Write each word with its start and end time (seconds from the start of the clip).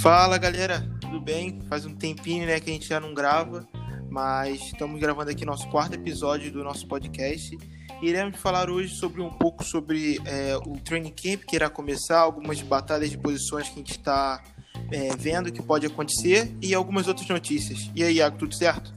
Fala 0.00 0.38
galera, 0.38 0.88
tudo 1.00 1.20
bem? 1.20 1.60
Faz 1.68 1.84
um 1.84 1.94
tempinho 1.94 2.46
né, 2.46 2.58
que 2.58 2.70
a 2.70 2.72
gente 2.72 2.88
já 2.88 2.98
não 2.98 3.12
grava, 3.12 3.68
mas 4.08 4.60
estamos 4.62 4.98
gravando 4.98 5.30
aqui 5.30 5.44
nosso 5.44 5.68
quarto 5.68 5.94
episódio 5.94 6.50
do 6.50 6.64
nosso 6.64 6.86
podcast. 6.88 7.56
Iremos 8.00 8.38
falar 8.38 8.70
hoje 8.70 8.94
sobre 8.94 9.20
um 9.20 9.28
pouco 9.28 9.62
sobre 9.62 10.18
é, 10.24 10.56
o 10.56 10.80
training 10.80 11.10
camp 11.10 11.42
que 11.46 11.54
irá 11.54 11.68
começar, 11.68 12.20
algumas 12.20 12.62
batalhas 12.62 13.10
de 13.10 13.18
posições 13.18 13.68
que 13.68 13.74
a 13.74 13.78
gente 13.78 13.90
está 13.90 14.42
é, 14.90 15.14
vendo 15.16 15.52
que 15.52 15.62
pode 15.62 15.86
acontecer 15.86 16.50
e 16.62 16.74
algumas 16.74 17.06
outras 17.06 17.28
notícias. 17.28 17.90
E 17.94 18.02
aí, 18.02 18.16
Iago, 18.16 18.38
tudo 18.38 18.54
certo? 18.54 18.94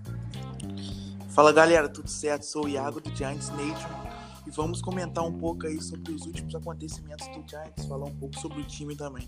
Fala 1.31 1.51
galera, 1.51 1.89
tudo 1.89 2.09
certo? 2.09 2.43
Sou 2.43 2.65
o 2.65 2.69
Iago 2.69 3.01
do 3.01 3.13
Giants 3.13 3.49
Nation 3.49 4.02
vamos 4.55 4.81
comentar 4.81 5.23
um 5.23 5.31
pouco 5.31 5.67
aí 5.67 5.81
sobre 5.81 6.11
os 6.13 6.25
últimos 6.25 6.53
acontecimentos 6.55 7.27
do 7.27 7.43
Giants, 7.47 7.85
falar 7.87 8.05
um 8.05 8.15
pouco 8.15 8.39
sobre 8.39 8.61
o 8.61 8.63
time 8.63 8.95
também. 8.95 9.27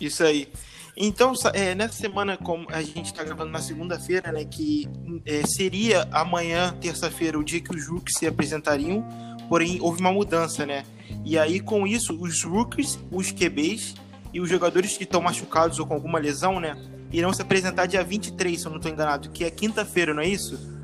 Isso 0.00 0.22
aí. 0.22 0.48
Então, 0.96 1.34
é, 1.52 1.74
nessa 1.74 1.94
semana, 1.94 2.36
como 2.36 2.66
a 2.70 2.82
gente 2.82 3.06
está 3.06 3.22
gravando 3.22 3.50
na 3.50 3.60
segunda-feira, 3.60 4.32
né, 4.32 4.44
que 4.44 4.88
é, 5.26 5.46
seria 5.46 6.08
amanhã, 6.10 6.74
terça-feira, 6.80 7.38
o 7.38 7.44
dia 7.44 7.60
que 7.60 7.74
os 7.74 7.86
rookies 7.86 8.18
se 8.18 8.26
apresentariam, 8.26 9.06
porém 9.48 9.78
houve 9.80 10.00
uma 10.00 10.12
mudança, 10.12 10.64
né? 10.64 10.84
E 11.24 11.38
aí, 11.38 11.60
com 11.60 11.86
isso, 11.86 12.18
os 12.18 12.42
rookies, 12.42 12.98
os 13.10 13.30
QBs 13.30 13.94
e 14.32 14.40
os 14.40 14.48
jogadores 14.48 14.96
que 14.96 15.04
estão 15.04 15.20
machucados 15.20 15.78
ou 15.78 15.86
com 15.86 15.94
alguma 15.94 16.18
lesão, 16.18 16.58
né, 16.58 16.76
irão 17.12 17.32
se 17.32 17.42
apresentar 17.42 17.86
dia 17.86 18.02
23, 18.02 18.58
se 18.58 18.66
eu 18.66 18.70
não 18.70 18.78
estou 18.78 18.90
enganado, 18.90 19.30
que 19.30 19.44
é 19.44 19.50
quinta-feira, 19.50 20.12
não 20.12 20.22
é 20.22 20.28
isso? 20.28 20.75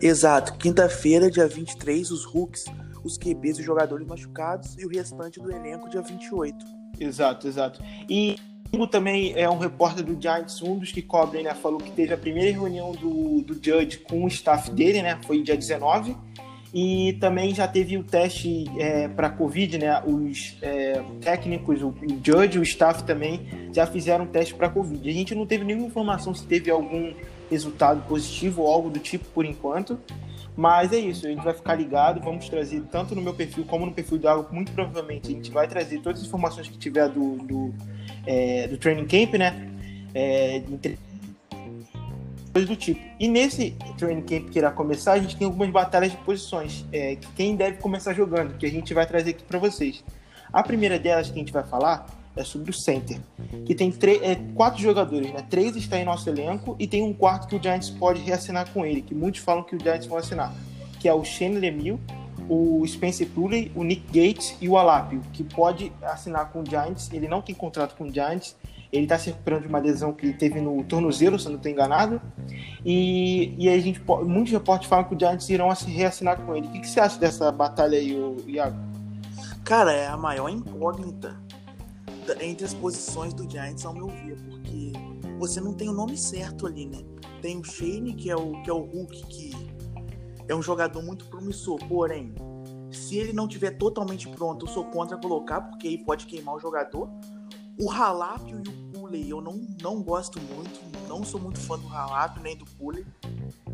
Exato, 0.00 0.56
quinta-feira, 0.58 1.30
dia 1.30 1.46
23, 1.46 2.10
os 2.10 2.24
rookies, 2.24 2.64
os 3.04 3.16
QBs, 3.16 3.58
os 3.58 3.64
jogadores 3.64 4.06
machucados 4.06 4.76
e 4.78 4.84
o 4.84 4.88
restante 4.88 5.40
do 5.40 5.50
elenco, 5.50 5.88
dia 5.88 6.02
28. 6.02 6.56
Exato, 6.98 7.46
exato. 7.46 7.82
E 8.08 8.36
também 8.90 9.32
é 9.36 9.48
um 9.48 9.58
repórter 9.58 10.04
do 10.04 10.20
Giants, 10.20 10.60
um 10.60 10.78
dos 10.78 10.92
que 10.92 11.00
cobrem, 11.00 11.44
né? 11.44 11.54
Falou 11.54 11.78
que 11.78 11.90
teve 11.92 12.12
a 12.12 12.18
primeira 12.18 12.50
reunião 12.50 12.92
do, 12.92 13.40
do 13.40 13.54
Judge 13.54 13.98
com 13.98 14.24
o 14.24 14.28
staff 14.28 14.70
dele, 14.70 15.00
né? 15.02 15.18
Foi 15.24 15.40
dia 15.42 15.56
19. 15.56 16.16
E 16.74 17.14
também 17.20 17.54
já 17.54 17.66
teve 17.66 17.96
o 17.96 18.04
teste 18.04 18.66
é, 18.76 19.08
para 19.08 19.30
Covid, 19.30 19.78
né? 19.78 20.02
Os 20.04 20.58
é, 20.60 21.02
técnicos, 21.20 21.80
o, 21.82 21.88
o 21.88 22.20
Judge, 22.22 22.58
o 22.58 22.62
staff 22.62 23.04
também 23.04 23.70
já 23.72 23.86
fizeram 23.86 24.26
teste 24.26 24.54
para 24.54 24.68
Covid. 24.68 25.08
A 25.08 25.12
gente 25.12 25.34
não 25.34 25.46
teve 25.46 25.64
nenhuma 25.64 25.86
informação 25.86 26.34
se 26.34 26.44
teve 26.44 26.70
algum 26.70 27.14
resultado 27.50 28.02
positivo 28.08 28.62
ou 28.62 28.72
algo 28.72 28.90
do 28.90 28.98
tipo 28.98 29.24
por 29.26 29.44
enquanto. 29.44 29.98
Mas 30.56 30.90
é 30.92 30.98
isso, 30.98 31.26
a 31.26 31.28
gente 31.28 31.44
vai 31.44 31.52
ficar 31.52 31.74
ligado, 31.74 32.18
vamos 32.20 32.48
trazer 32.48 32.82
tanto 32.90 33.14
no 33.14 33.20
meu 33.20 33.34
perfil 33.34 33.64
como 33.64 33.84
no 33.84 33.92
perfil 33.92 34.16
do 34.16 34.26
Água, 34.26 34.48
muito 34.50 34.72
provavelmente 34.72 35.28
a 35.28 35.30
gente 35.30 35.50
vai 35.50 35.68
trazer 35.68 36.00
todas 36.00 36.20
as 36.20 36.26
informações 36.26 36.66
que 36.66 36.78
tiver 36.78 37.10
do, 37.10 37.36
do, 37.36 37.74
é, 38.26 38.66
do 38.66 38.78
training 38.78 39.06
camp, 39.06 39.34
né? 39.34 39.70
É, 40.14 40.60
do 40.60 40.78
tipo. 40.78 41.06
E 43.20 43.28
nesse 43.28 43.76
training 43.98 44.22
camp 44.22 44.48
que 44.48 44.58
irá 44.58 44.70
começar, 44.70 45.12
a 45.12 45.18
gente 45.18 45.36
tem 45.36 45.44
algumas 45.44 45.68
batalhas 45.68 46.12
de 46.12 46.16
posições, 46.18 46.86
é, 46.90 47.16
que 47.16 47.30
quem 47.32 47.54
deve 47.54 47.76
começar 47.76 48.14
jogando, 48.14 48.56
que 48.56 48.64
a 48.64 48.70
gente 48.70 48.94
vai 48.94 49.06
trazer 49.06 49.32
aqui 49.32 49.44
para 49.44 49.58
vocês. 49.58 50.02
A 50.50 50.62
primeira 50.62 50.98
delas 50.98 51.28
que 51.28 51.34
a 51.34 51.38
gente 51.38 51.52
vai 51.52 51.64
falar 51.64 52.06
é 52.36 52.44
sobre 52.44 52.70
o 52.70 52.74
center, 52.74 53.18
que 53.64 53.74
tem 53.74 53.92
é, 54.22 54.34
quatro 54.54 54.80
jogadores, 54.80 55.32
né? 55.32 55.44
Três 55.48 55.74
estão 55.74 55.98
em 55.98 56.04
nosso 56.04 56.28
elenco 56.28 56.76
e 56.78 56.86
tem 56.86 57.02
um 57.02 57.12
quarto 57.12 57.48
que 57.48 57.56
o 57.56 57.62
Giants 57.62 57.90
pode 57.90 58.20
reassinar 58.20 58.70
com 58.72 58.84
ele, 58.84 59.00
que 59.00 59.14
muitos 59.14 59.40
falam 59.40 59.62
que 59.62 59.74
o 59.74 59.80
Giants 59.80 60.06
vão 60.06 60.18
assinar, 60.18 60.54
que 61.00 61.08
é 61.08 61.14
o 61.14 61.24
Shane 61.24 61.58
Lemieux, 61.58 61.98
o 62.48 62.86
Spencer 62.86 63.26
Pulley, 63.28 63.72
o 63.74 63.82
Nick 63.82 64.06
Gates 64.06 64.56
e 64.60 64.68
o 64.68 64.76
Alapio, 64.76 65.20
que 65.32 65.42
pode 65.42 65.92
assinar 66.02 66.50
com 66.50 66.62
o 66.62 66.66
Giants. 66.66 67.10
Ele 67.12 67.26
não 67.26 67.42
tem 67.42 67.54
contrato 67.54 67.96
com 67.96 68.04
o 68.04 68.12
Giants, 68.12 68.54
ele 68.92 69.04
está 69.04 69.18
se 69.18 69.30
recuperando 69.30 69.62
de 69.62 69.68
uma 69.68 69.78
lesão 69.78 70.12
que 70.12 70.32
teve 70.32 70.60
no 70.60 70.84
tornozelo, 70.84 71.38
se 71.38 71.46
eu 71.46 71.50
não 71.50 71.56
estou 71.56 71.72
enganado. 71.72 72.20
E, 72.84 73.54
e 73.58 73.68
aí 73.68 73.78
a 73.78 73.82
gente, 73.82 74.00
muitos 74.24 74.52
reportes 74.52 74.88
falam 74.88 75.04
que 75.04 75.14
o 75.14 75.18
Giants 75.18 75.48
irão 75.48 75.68
reassinar 75.68 76.40
com 76.40 76.54
ele. 76.54 76.66
O 76.68 76.70
que, 76.70 76.80
que 76.80 76.88
você 76.88 77.00
acha 77.00 77.18
dessa 77.18 77.50
batalha 77.50 77.98
aí, 77.98 78.16
Iago? 78.46 78.76
Cara, 79.64 79.92
é 79.92 80.06
a 80.06 80.16
maior 80.16 80.48
incógnita 80.48 81.36
entre 82.40 82.64
as 82.64 82.74
posições 82.74 83.32
do 83.34 83.48
Giants, 83.48 83.84
ao 83.84 83.94
meu 83.94 84.08
ver, 84.08 84.36
porque 84.48 84.92
você 85.38 85.60
não 85.60 85.74
tem 85.74 85.88
o 85.88 85.92
nome 85.92 86.16
certo 86.16 86.66
ali, 86.66 86.86
né? 86.86 86.98
Tem 87.42 87.58
o 87.58 87.64
Shane, 87.64 88.14
que 88.14 88.30
é 88.30 88.36
o, 88.36 88.62
que 88.62 88.70
é 88.70 88.72
o 88.72 88.80
Hulk, 88.80 89.26
que 89.26 89.50
é 90.48 90.54
um 90.54 90.62
jogador 90.62 91.02
muito 91.02 91.26
promissor, 91.26 91.78
porém, 91.88 92.34
se 92.90 93.16
ele 93.16 93.32
não 93.32 93.46
tiver 93.46 93.72
totalmente 93.72 94.28
pronto, 94.28 94.66
eu 94.66 94.70
sou 94.70 94.84
contra 94.84 95.16
colocar, 95.16 95.60
porque 95.60 95.88
aí 95.88 95.98
pode 95.98 96.26
queimar 96.26 96.54
o 96.54 96.58
jogador. 96.58 97.10
O 97.78 97.90
Halapio 97.90 98.62
e 98.64 98.68
o 98.68 98.90
Pulley 98.92 99.28
eu 99.28 99.40
não, 99.40 99.66
não 99.82 100.02
gosto 100.02 100.40
muito, 100.40 100.80
não 101.08 101.22
sou 101.22 101.40
muito 101.40 101.60
fã 101.60 101.78
do 101.78 101.88
Halapio 101.88 102.42
nem 102.42 102.56
do 102.56 102.64
Pulley. 102.64 103.06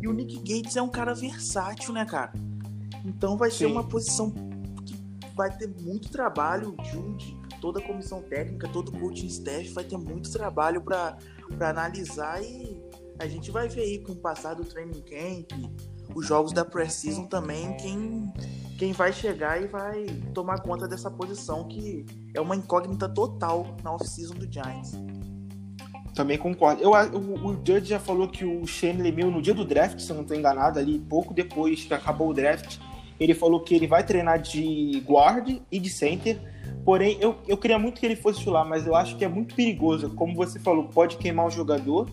E 0.01 0.07
o 0.07 0.13
Nick 0.13 0.37
Gates 0.39 0.75
é 0.75 0.81
um 0.81 0.89
cara 0.89 1.13
versátil, 1.13 1.93
né, 1.93 2.05
cara? 2.05 2.33
Então 3.05 3.37
vai 3.37 3.49
Sim. 3.49 3.57
ser 3.57 3.65
uma 3.67 3.83
posição 3.83 4.31
que 4.85 4.95
vai 5.35 5.55
ter 5.55 5.67
muito 5.81 6.09
trabalho. 6.09 6.75
O 6.77 6.83
Jude 6.83 7.37
toda 7.63 7.79
a 7.79 7.81
comissão 7.81 8.21
técnica, 8.21 8.67
todo 8.67 8.89
o 8.89 8.99
coaching 8.99 9.27
staff 9.27 9.69
vai 9.69 9.85
ter 9.85 9.97
muito 9.97 10.29
trabalho 10.29 10.81
para 10.81 11.17
analisar 11.61 12.43
e 12.43 12.77
a 13.17 13.25
gente 13.25 13.51
vai 13.51 13.69
ver 13.69 13.83
aí 13.83 13.99
com 13.99 14.11
o 14.11 14.15
passar 14.17 14.53
do 14.53 14.65
training 14.65 15.01
camp, 15.01 15.49
os 16.13 16.27
jogos 16.27 16.51
da 16.51 16.65
pré-season 16.65 17.25
também, 17.25 17.73
quem, 17.77 18.33
quem 18.77 18.91
vai 18.91 19.13
chegar 19.13 19.63
e 19.63 19.67
vai 19.67 20.05
tomar 20.33 20.59
conta 20.59 20.89
dessa 20.89 21.09
posição 21.09 21.65
que 21.65 22.05
é 22.35 22.41
uma 22.41 22.53
incógnita 22.53 23.07
total 23.07 23.77
na 23.81 23.93
off-season 23.93 24.33
do 24.33 24.51
Giants. 24.51 24.91
Também 26.13 26.37
concordo. 26.37 26.83
Eu, 26.83 26.91
o, 26.91 27.47
o 27.47 27.53
Judge 27.65 27.85
já 27.85 27.99
falou 27.99 28.27
que 28.27 28.43
o 28.43 28.67
Shane 28.67 29.01
Lemieux, 29.01 29.33
no 29.33 29.41
dia 29.41 29.53
do 29.53 29.63
draft, 29.63 30.01
se 30.01 30.09
eu 30.09 30.15
não 30.17 30.23
estou 30.23 30.35
enganado, 30.35 30.79
ali 30.79 30.99
pouco 30.99 31.33
depois 31.33 31.85
que 31.85 31.93
acabou 31.93 32.29
o 32.29 32.33
draft, 32.33 32.77
ele 33.17 33.33
falou 33.33 33.63
que 33.63 33.73
ele 33.73 33.87
vai 33.87 34.05
treinar 34.05 34.41
de 34.41 35.01
guard 35.07 35.61
e 35.71 35.79
de 35.79 35.89
center 35.89 36.51
Porém, 36.85 37.17
eu, 37.21 37.37
eu 37.47 37.57
queria 37.57 37.79
muito 37.79 37.99
que 37.99 38.05
ele 38.05 38.15
fosse 38.15 38.39
titular, 38.39 38.67
mas 38.67 38.85
eu 38.85 38.95
acho 38.95 39.15
que 39.15 39.23
é 39.23 39.27
muito 39.27 39.55
perigoso. 39.55 40.09
Como 40.09 40.35
você 40.35 40.59
falou, 40.59 40.85
pode 40.85 41.17
queimar 41.17 41.47
o 41.47 41.49
jogador. 41.49 42.09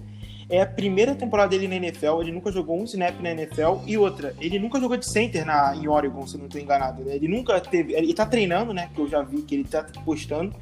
É 0.48 0.60
a 0.62 0.66
primeira 0.66 1.14
temporada 1.14 1.50
dele 1.50 1.68
na 1.68 1.76
NFL, 1.76 2.20
ele 2.22 2.32
nunca 2.32 2.50
jogou 2.50 2.80
um 2.80 2.84
snap 2.84 3.20
na 3.20 3.30
NFL. 3.30 3.84
E 3.86 3.96
outra, 3.96 4.34
ele 4.40 4.58
nunca 4.58 4.80
jogou 4.80 4.96
de 4.96 5.08
center 5.08 5.44
na, 5.44 5.74
em 5.76 5.88
Oregon, 5.88 6.26
se 6.26 6.34
eu 6.34 6.38
não 6.38 6.46
estou 6.46 6.60
enganado. 6.60 7.04
Né? 7.04 7.14
Ele 7.14 7.28
nunca 7.28 7.60
teve. 7.60 7.94
Ele 7.94 8.10
está 8.10 8.26
treinando, 8.26 8.72
né? 8.72 8.90
Que 8.94 9.00
eu 9.00 9.08
já 9.08 9.22
vi 9.22 9.42
que 9.42 9.54
ele 9.54 9.62
está 9.62 9.84
postando. 10.04 10.54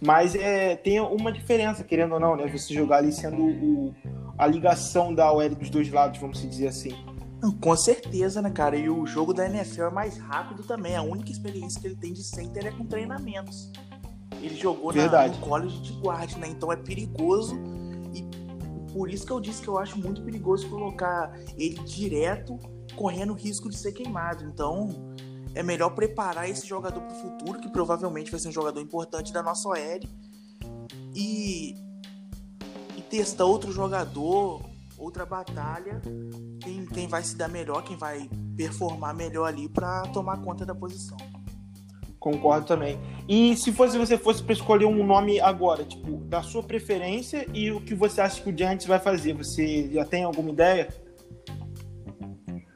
Mas 0.00 0.34
é, 0.34 0.76
tem 0.76 1.00
uma 1.00 1.32
diferença, 1.32 1.82
querendo 1.82 2.14
ou 2.14 2.20
não, 2.20 2.36
né? 2.36 2.46
Você 2.48 2.74
jogar 2.74 2.98
ali 2.98 3.12
sendo 3.12 3.42
o, 3.42 3.94
a 4.36 4.46
ligação 4.46 5.14
da 5.14 5.32
OL 5.32 5.48
dos 5.50 5.70
dois 5.70 5.90
lados, 5.90 6.20
vamos 6.20 6.40
dizer 6.40 6.68
assim. 6.68 6.94
Com 7.60 7.76
certeza, 7.76 8.40
né, 8.40 8.50
cara? 8.50 8.76
E 8.76 8.88
o 8.88 9.06
jogo 9.06 9.34
da 9.34 9.46
NFL 9.46 9.84
é 9.84 9.90
mais 9.90 10.18
rápido 10.18 10.62
também. 10.62 10.96
A 10.96 11.02
única 11.02 11.30
experiência 11.30 11.80
que 11.80 11.86
ele 11.86 11.96
tem 11.96 12.12
de 12.12 12.24
center 12.24 12.66
é 12.66 12.70
com 12.70 12.84
treinamentos. 12.86 13.70
Ele 14.40 14.56
jogou 14.56 14.92
na, 14.92 15.28
no 15.28 15.38
college 15.38 15.80
de 15.80 15.92
guarda, 15.94 16.36
né? 16.38 16.48
Então 16.48 16.72
é 16.72 16.76
perigoso. 16.76 17.56
E 18.14 18.22
por 18.92 19.10
isso 19.10 19.26
que 19.26 19.32
eu 19.32 19.40
disse 19.40 19.62
que 19.62 19.68
eu 19.68 19.78
acho 19.78 19.98
muito 19.98 20.22
perigoso 20.22 20.68
colocar 20.68 21.32
ele 21.56 21.78
direto, 21.84 22.58
correndo 22.94 23.34
risco 23.34 23.68
de 23.68 23.76
ser 23.76 23.92
queimado. 23.92 24.44
Então 24.44 25.14
é 25.54 25.62
melhor 25.62 25.90
preparar 25.90 26.48
esse 26.48 26.66
jogador 26.66 27.00
para 27.00 27.16
o 27.16 27.20
futuro, 27.20 27.60
que 27.60 27.68
provavelmente 27.68 28.30
vai 28.30 28.40
ser 28.40 28.48
um 28.48 28.52
jogador 28.52 28.80
importante 28.80 29.32
da 29.32 29.42
nossa 29.42 29.68
OL. 29.68 30.00
E, 31.14 31.74
e 32.96 33.00
testar 33.08 33.44
outro 33.44 33.72
jogador 33.72 34.60
outra 34.98 35.26
batalha, 35.26 36.00
quem, 36.60 36.86
quem 36.86 37.08
vai 37.08 37.22
se 37.22 37.36
dar 37.36 37.48
melhor, 37.48 37.82
quem 37.82 37.96
vai 37.96 38.28
performar 38.56 39.14
melhor 39.14 39.46
ali 39.46 39.68
para 39.68 40.02
tomar 40.08 40.38
conta 40.38 40.64
da 40.64 40.74
posição. 40.74 41.16
Concordo 42.18 42.66
também. 42.66 42.98
E 43.28 43.56
se 43.56 43.72
fosse 43.72 43.96
você 43.96 44.18
fosse 44.18 44.42
para 44.42 44.52
escolher 44.52 44.86
um 44.86 45.06
nome 45.06 45.38
agora, 45.38 45.84
tipo, 45.84 46.16
da 46.24 46.42
sua 46.42 46.62
preferência 46.62 47.46
e 47.54 47.70
o 47.70 47.80
que 47.80 47.94
você 47.94 48.20
acha 48.20 48.42
que 48.42 48.50
o 48.50 48.56
Giants 48.56 48.86
vai 48.86 48.98
fazer, 48.98 49.32
você 49.32 49.88
já 49.92 50.04
tem 50.04 50.24
alguma 50.24 50.50
ideia? 50.50 50.88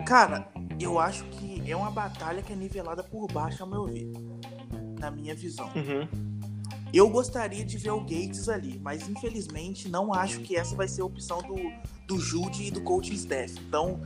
Cara, 0.06 0.48
eu 0.78 0.98
acho 0.98 1.24
que 1.24 1.68
é 1.70 1.74
uma 1.74 1.90
batalha 1.90 2.42
que 2.42 2.52
é 2.52 2.56
nivelada 2.56 3.02
por 3.02 3.26
baixo, 3.32 3.62
ao 3.62 3.68
meu 3.68 3.86
ver. 3.86 4.10
Na 4.98 5.10
minha 5.10 5.34
visão. 5.34 5.68
Uhum. 5.74 6.29
Eu 6.92 7.08
gostaria 7.08 7.64
de 7.64 7.78
ver 7.78 7.90
o 7.90 8.00
Gates 8.00 8.48
ali, 8.48 8.80
mas 8.82 9.08
infelizmente 9.08 9.88
não 9.88 10.12
acho 10.12 10.40
que 10.40 10.56
essa 10.56 10.74
vai 10.74 10.88
ser 10.88 11.02
a 11.02 11.04
opção 11.04 11.38
do, 11.38 11.56
do 12.06 12.20
Jude 12.20 12.64
e 12.64 12.70
do 12.70 12.80
coaching 12.80 13.14
staff. 13.14 13.54
Então, 13.66 14.00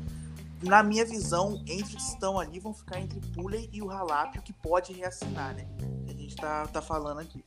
na 0.62 0.82
minha 0.82 1.04
visão, 1.04 1.62
entre 1.66 1.96
os 1.96 2.04
que 2.04 2.12
estão 2.12 2.38
ali 2.38 2.58
vão 2.58 2.74
ficar 2.74 3.00
entre 3.00 3.20
Pulley 3.32 3.68
e 3.72 3.80
o 3.80 3.90
Halapio, 3.90 4.42
que 4.42 4.52
pode 4.52 4.92
reassinar, 4.92 5.54
né? 5.54 5.66
A 6.06 6.12
gente 6.12 6.36
tá, 6.36 6.66
tá 6.66 6.82
falando 6.82 7.20
aqui. 7.20 7.42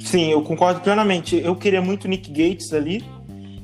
Sim, 0.00 0.30
eu 0.30 0.42
concordo 0.42 0.80
plenamente. 0.80 1.36
Eu 1.36 1.54
queria 1.54 1.82
muito 1.82 2.04
o 2.04 2.08
Nick 2.08 2.30
Gates 2.30 2.72
ali. 2.72 3.04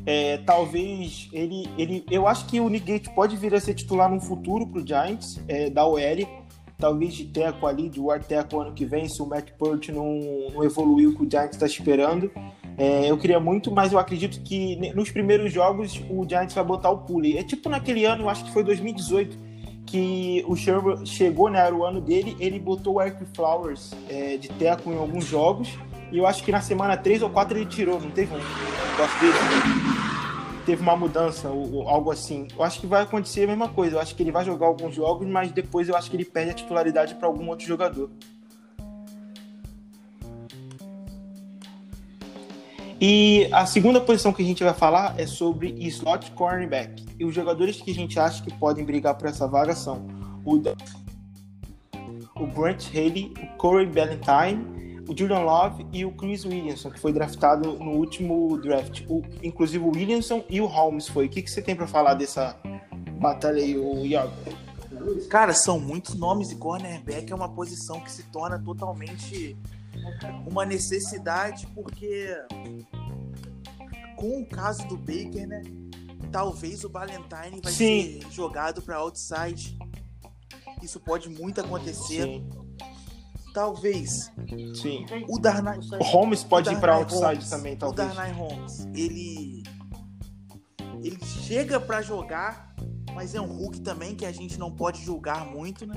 É, 0.05 0.39
talvez 0.39 1.29
ele, 1.33 1.69
ele. 1.79 2.05
Eu 2.11 2.27
acho 2.27 2.47
que 2.47 2.61
o 2.61 2.69
Nick 2.69 2.93
Gates 2.93 3.13
pode 3.15 3.37
vir 3.37 3.55
a 3.55 3.61
ser 3.61 3.75
titular 3.75 4.11
no 4.11 4.21
futuro 4.21 4.67
pro 4.67 4.85
Giants, 4.87 5.41
é, 5.47 5.71
da 5.71 5.87
OL 5.87 6.42
talvez 6.83 7.15
de 7.15 7.27
teco 7.27 7.65
ali, 7.65 7.89
de 7.89 8.01
war 8.01 8.21
teco 8.21 8.59
ano 8.59 8.73
que 8.73 8.85
vem, 8.85 9.09
se 9.09 9.23
o 9.23 9.27
Matt 9.27 9.53
Purt 9.53 9.91
não, 9.91 10.19
não 10.53 10.65
evoluiu 10.65 11.15
que 11.15 11.23
o 11.23 11.31
Giants 11.31 11.55
está 11.55 11.65
esperando. 11.65 12.29
É, 12.77 13.09
eu 13.09 13.17
queria 13.17 13.39
muito, 13.39 13.71
mas 13.71 13.93
eu 13.93 14.01
acredito 14.01 14.43
que 14.43 14.93
nos 14.93 15.09
primeiros 15.09 15.53
jogos 15.53 16.03
o 16.11 16.29
Giants 16.29 16.53
vai 16.53 16.65
botar 16.65 16.91
o 16.91 16.99
Pulley. 16.99 17.39
É 17.39 17.45
tipo 17.45 17.69
naquele 17.69 18.05
ano, 18.05 18.25
eu 18.25 18.29
acho 18.29 18.45
que 18.45 18.53
foi 18.53 18.65
2018, 18.65 19.39
que 19.87 20.45
o 20.49 20.57
Sherber 20.57 21.07
chegou, 21.07 21.49
né, 21.49 21.61
era 21.61 21.75
o 21.75 21.85
ano 21.85 22.01
dele, 22.01 22.37
ele 22.41 22.59
botou 22.59 22.95
o 22.95 23.01
Eric 23.01 23.25
Flowers 23.33 23.93
é, 24.09 24.37
de 24.37 24.49
teco 24.49 24.91
em 24.91 24.99
alguns 24.99 25.25
jogos, 25.25 25.79
e 26.11 26.19
eu 26.19 26.27
acho 26.27 26.43
que 26.43 26.51
na 26.51 26.61
semana 26.61 26.97
3 26.97 27.23
ou 27.23 27.31
4 27.31 27.59
ele 27.59 27.67
tirou, 27.67 28.01
não 28.01 28.11
teve 28.11 28.35
um 28.35 28.39
negócio 28.39 29.21
desse? 29.21 30.12
Teve 30.65 30.81
uma 30.83 30.97
mudança, 30.97 31.49
ou, 31.49 31.75
ou, 31.75 31.89
algo 31.89 32.11
assim. 32.11 32.47
Eu 32.57 32.63
acho 32.63 32.81
que 32.81 32.87
vai 32.87 33.03
acontecer 33.03 33.45
a 33.45 33.47
mesma 33.49 33.69
coisa. 33.69 33.97
Eu 33.97 34.01
acho 34.01 34.15
que 34.15 34.23
ele 34.23 34.31
vai 34.31 34.45
jogar 34.45 34.67
alguns 34.67 34.95
jogos, 34.95 35.27
mas 35.27 35.51
depois 35.51 35.89
eu 35.89 35.97
acho 35.97 36.09
que 36.09 36.17
ele 36.17 36.25
perde 36.25 36.51
a 36.51 36.55
titularidade 36.55 37.15
para 37.17 37.27
algum 37.27 37.49
outro 37.49 37.67
jogador. 37.67 38.11
E 43.05 43.49
a 43.51 43.67
segunda 43.67 44.01
posição 44.01 44.33
que 44.33 44.45
a 44.45 44.47
gente 44.47 44.63
vai 44.63 44.73
falar 44.73 45.19
é 45.19 45.27
sobre 45.27 45.71
slot 45.89 46.31
cornerback. 46.33 47.05
E 47.19 47.25
os 47.25 47.35
jogadores 47.35 47.81
que 47.81 47.91
a 47.91 47.95
gente 47.95 48.17
acha 48.21 48.41
que 48.45 48.55
podem 48.57 48.85
brigar 48.85 49.17
por 49.17 49.27
essa 49.27 49.49
vaga 49.49 49.75
são 49.75 50.07
o, 50.45 50.55
o 52.41 52.47
Grant 52.47 52.87
Haley, 52.95 53.35
o 53.43 53.57
Corey 53.57 53.87
Ballantyne, 53.87 54.82
o 55.09 55.17
Julian 55.17 55.41
Love 55.41 55.87
e 55.93 56.05
o 56.05 56.13
Chris 56.13 56.45
Williamson, 56.45 56.91
que 56.91 57.01
foi 57.01 57.13
draftado 57.13 57.73
no 57.75 57.93
último 57.93 58.59
draft. 58.59 59.05
O, 59.09 59.23
inclusive 59.43 59.85
o 59.85 59.91
Williamson 59.91 60.45
e 60.49 60.61
o 60.61 60.67
Holmes 60.67 61.09
foi. 61.09 61.27
O 61.27 61.29
que, 61.29 61.43
que 61.43 61.51
você 61.51 61.61
tem 61.61 61.75
para 61.75 61.87
falar 61.87 62.15
dessa 62.15 62.57
batalha 63.21 63.63
aí, 63.63 63.77
o 63.77 64.05
Iago? 64.05 64.33
Cara, 65.29 65.53
são 65.53 65.81
muitos 65.81 66.15
nomes 66.15 66.51
e 66.53 66.57
cornerback 66.57 67.33
é 67.33 67.35
uma 67.35 67.49
posição 67.49 68.01
que 68.01 68.11
se 68.11 68.23
torna 68.25 68.59
totalmente 68.59 69.57
uma 70.47 70.65
necessidade, 70.65 71.67
porque 71.75 72.37
com 74.17 74.41
o 74.41 74.47
caso 74.47 74.87
do 74.87 74.97
Baker, 74.97 75.47
né? 75.47 75.63
Talvez 76.31 76.85
o 76.85 76.89
Valentine 76.89 77.61
vai 77.63 77.73
Sim. 77.73 78.21
ser 78.21 78.31
jogado 78.31 78.81
para 78.81 78.97
outside. 78.97 79.77
Isso 80.83 80.99
pode 81.01 81.29
muito 81.29 81.61
acontecer. 81.61 82.25
Sim. 82.25 82.62
Talvez. 83.53 84.31
Sim. 84.75 85.05
O 85.29 85.39
Darnay. 85.39 85.79
O 86.01 86.05
Holmes 86.05 86.43
pode 86.43 86.71
ir 86.71 86.81
para 86.81 86.95
outside 86.95 87.25
Holmes, 87.25 87.51
também, 87.51 87.77
talvez. 87.77 88.11
O 88.11 88.15
Darnay 88.15 88.33
Holmes, 88.33 88.87
ele 88.95 89.63
ele 91.03 91.19
chega 91.25 91.81
para 91.81 92.01
jogar, 92.01 92.75
mas 93.15 93.35
é 93.35 93.41
um 93.41 93.47
Hulk 93.47 93.81
também 93.81 94.15
que 94.15 94.25
a 94.25 94.33
gente 94.33 94.59
não 94.59 94.71
pode 94.71 95.03
julgar 95.03 95.45
muito, 95.45 95.85
né? 95.85 95.97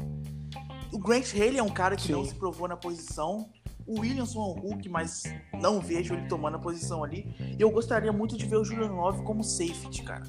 O 0.92 0.98
Grant 0.98 1.34
Haley 1.34 1.58
é 1.58 1.64
um 1.64 1.70
cara 1.70 1.96
que 1.96 2.04
Sim. 2.04 2.14
não 2.14 2.26
se 2.26 2.34
provou 2.34 2.68
na 2.68 2.76
posição. 2.76 3.50
O 3.86 4.00
Williamson 4.00 4.40
é 4.40 4.48
um 4.48 4.60
Hulk, 4.62 4.90
mas 4.90 5.24
não 5.62 5.80
vejo 5.80 6.16
ele 6.16 6.28
tomando 6.28 6.56
a 6.56 6.60
posição 6.60 7.04
ali. 7.04 7.36
E 7.40 7.62
eu 7.62 7.70
gostaria 7.70 8.12
muito 8.12 8.36
de 8.36 8.46
ver 8.46 8.58
o 8.58 8.64
Julian 8.64 8.92
Love 8.92 9.24
como 9.24 9.44
safety, 9.44 10.02
cara. 10.04 10.24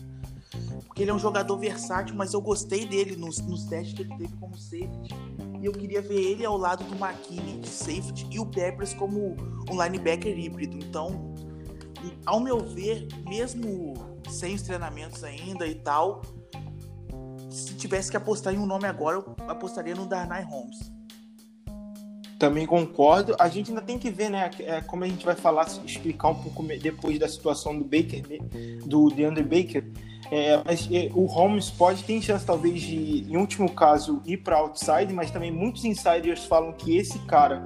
Porque 0.86 1.02
ele 1.02 1.10
é 1.10 1.14
um 1.14 1.18
jogador 1.18 1.56
versátil, 1.56 2.14
mas 2.14 2.34
eu 2.34 2.40
gostei 2.40 2.86
dele 2.86 3.16
nos, 3.16 3.38
nos 3.38 3.64
testes 3.64 3.94
que 3.94 4.02
ele 4.02 4.16
teve 4.16 4.36
como 4.36 4.56
safety. 4.58 5.14
E 5.60 5.66
eu 5.66 5.72
queria 5.72 6.02
ver 6.02 6.20
ele 6.20 6.44
ao 6.44 6.56
lado 6.56 6.84
do 6.84 6.94
McKinney 6.94 7.60
de 7.60 7.68
safety 7.68 8.26
e 8.30 8.38
o 8.38 8.46
Peppers 8.46 8.92
como 8.94 9.36
um 9.70 9.82
linebacker 9.82 10.38
híbrido. 10.38 10.76
Então, 10.76 11.34
ao 12.24 12.40
meu 12.40 12.60
ver, 12.60 13.08
mesmo 13.28 13.94
sem 14.28 14.54
os 14.54 14.62
treinamentos 14.62 15.24
ainda 15.24 15.66
e 15.66 15.74
tal, 15.74 16.22
se 17.50 17.74
tivesse 17.74 18.10
que 18.10 18.16
apostar 18.16 18.54
em 18.54 18.58
um 18.58 18.66
nome 18.66 18.86
agora, 18.86 19.16
eu 19.16 19.36
apostaria 19.48 19.94
no 19.94 20.06
Darnay 20.06 20.42
Holmes. 20.42 20.92
Também 22.38 22.66
concordo. 22.66 23.34
A 23.38 23.48
gente 23.48 23.70
ainda 23.70 23.80
tem 23.80 23.98
que 23.98 24.10
ver, 24.10 24.28
né? 24.28 24.50
É, 24.60 24.82
como 24.82 25.04
a 25.04 25.08
gente 25.08 25.24
vai 25.24 25.34
falar, 25.34 25.66
explicar 25.84 26.28
um 26.28 26.34
pouco 26.34 26.62
depois 26.62 27.18
da 27.18 27.26
situação 27.26 27.78
do 27.78 27.84
Baker, 27.84 28.28
né, 28.28 28.38
do 28.84 29.08
DeAndre 29.08 29.42
Baker. 29.42 29.90
É, 30.30 30.60
mas 30.64 30.88
é, 30.90 31.10
o 31.14 31.26
Holmes 31.26 31.70
pode 31.70 32.02
ter 32.04 32.20
chance, 32.20 32.44
talvez, 32.44 32.80
de, 32.80 33.26
em 33.30 33.36
último 33.36 33.70
caso, 33.70 34.20
ir 34.26 34.38
para 34.38 34.58
outside, 34.58 35.12
mas 35.12 35.30
também 35.30 35.50
muitos 35.50 35.84
insiders 35.84 36.44
falam 36.44 36.72
que 36.72 36.96
esse 36.96 37.18
cara 37.20 37.64